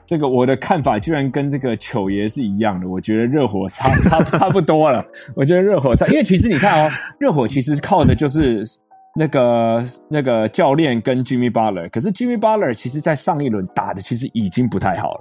[0.06, 2.88] 这个我的看法居然跟这个糗爷是一样的。
[2.88, 5.04] 我觉得热火差 差差不多了。
[5.34, 8.64] 我觉得热火差，因为其实你看哦，热火其实靠的就是。
[9.18, 15.20] 那个那个教练跟 Jimmy Butler，可是 Jimmy Butler 其实，在上一轮打的其实已经不太好了。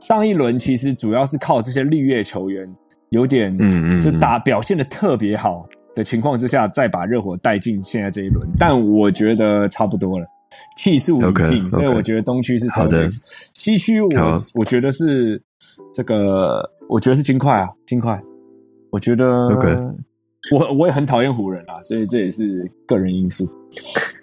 [0.00, 2.66] 上一轮其实主要是靠这些绿叶球员，
[3.10, 8.48] 有点嗯嗯，就打表现的特别好的情况之下，再把热火带进现在这一轮。
[8.56, 10.26] 但我觉得差不多了，
[10.76, 13.08] 气数已尽，所以我觉得东区是好的，
[13.54, 14.08] 西区我
[14.54, 15.42] 我觉得是
[15.92, 18.20] 这个，我觉得是金块啊，金块，
[18.90, 19.76] 我觉得 OK。
[20.52, 23.44] 我我也很讨厌湖人啊，所以这也是个人因素，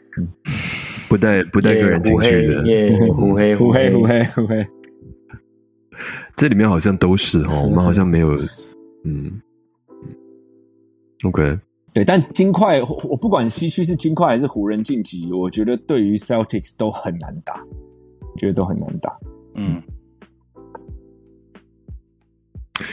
[1.10, 2.64] 不带不带个人情绪的，
[3.14, 4.66] 胡黑胡黑胡黑胡黑，
[6.38, 8.34] 这里面好像都是哦，我们好像没有，
[9.04, 9.42] 嗯
[11.24, 11.60] ，OK，
[11.94, 17.56] 对，但金块我不管西区是金块还是湖人晋级，我觉得对于 Celtics 都很难打，
[18.38, 19.18] 觉得都很难打，
[19.56, 19.82] 嗯。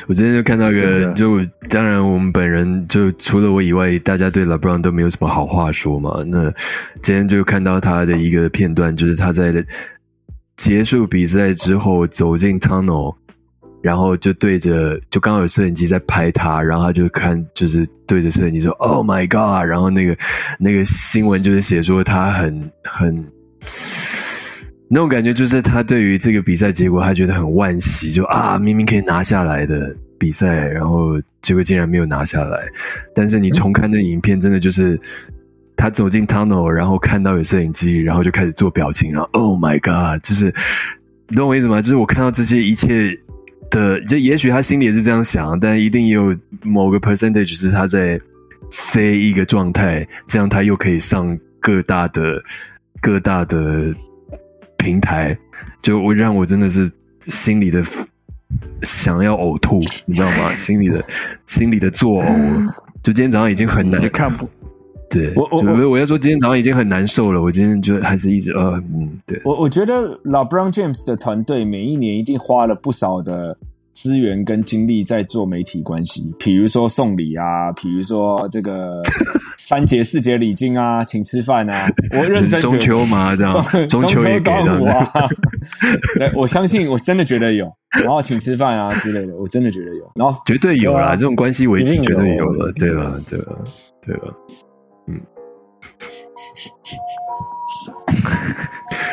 [0.07, 6.23] 我今天就看到一个，就当然我们本人就除了我以外，大家对 LeBron 都没有什么好话说嘛。
[6.27, 6.51] 那
[7.03, 9.65] 今天就看到他的一个片段，就是他在
[10.57, 13.17] 结束比赛之后走进 tunnel，
[13.83, 20.17] 然后就对着，就刚好有摄影机在拍他，然后他就看，就是对着摄影机说 “Oh my God”，然后那个
[20.59, 23.27] 那个新闻就是写说他很很。
[24.93, 32.67] 那种感觉就是他对于这个比赛结果，他觉得很惋惜，就啊，明明可以拿下来的比赛，然后结果竟然没有拿下来。
[33.15, 35.01] 但是你重看那影片，真的就是
[35.77, 40.53] 他走进 tunnel，然后看到有摄影机，然后就开始做表情，然后 Oh my God，就是
[41.29, 41.81] 你懂我意思吗？
[41.81, 43.17] 就是我看到这些一切
[43.71, 48.21] 的，就也许他心里也是这样想，但一定也有某个 percentage 是他在
[48.71, 52.43] say 一个状态，这样他又可以上各大的
[53.01, 53.95] 各大的。
[54.83, 55.37] 平台
[55.83, 56.91] 就我让我真的是
[57.21, 57.85] 心里的
[58.83, 60.57] 想要呕吐，你知道吗？
[60.57, 61.05] 心里的
[61.45, 62.73] 心里的作呕。
[63.05, 64.49] 就今天早上已经很难看不，
[65.11, 67.43] 对我我我要说今天早上已经很难受了。
[67.43, 73.57] 我今天就还是一直呃嗯，对我我觉得老 Brown James 的团队每一年一定花了不少的
[73.93, 79.03] 资源跟精力在做媒体关系，比如说送礼啊，比如说这个
[79.59, 84.79] 三节四节礼金啊，请吃饭啊， 我认真中秋嘛，这样中秋也给的。
[86.17, 87.71] 对，我相信我真的觉得有，
[88.03, 93.53] 然后请吃饭啊之类的，我真的觉得有，然后绝对有啦，这种关系维持绝对有了，对吧，对吧，
[94.01, 94.35] 对了，
[95.11, 95.21] 嗯。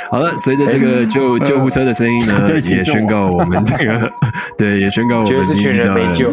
[0.10, 4.10] 好了，随着这个救救护车的声音呢， 也宣告我们这个
[4.58, 6.32] 对，也宣告我们今天没救，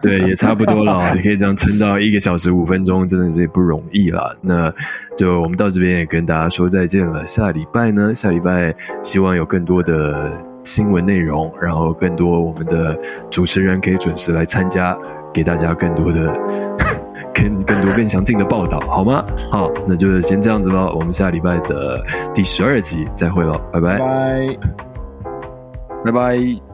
[0.00, 4.36] 对，也差不多了，你可以这样撑到一个小时五分钟，真的是不容易了。
[4.40, 4.72] 那
[5.16, 7.26] 就我们到这边也跟大家说再见了。
[7.26, 10.30] 下礼拜呢，下礼拜希望有更多的
[10.62, 12.96] 新闻内容，然后更多我们的
[13.28, 14.96] 主持人可以准时来参加，
[15.34, 16.32] 给大家更多的。
[17.40, 19.24] 更更多更详尽的报道，好吗？
[19.50, 20.92] 好，那就先这样子喽。
[20.94, 24.58] 我们下礼拜的第十二集再会了，拜拜，拜
[26.04, 26.67] 拜拜。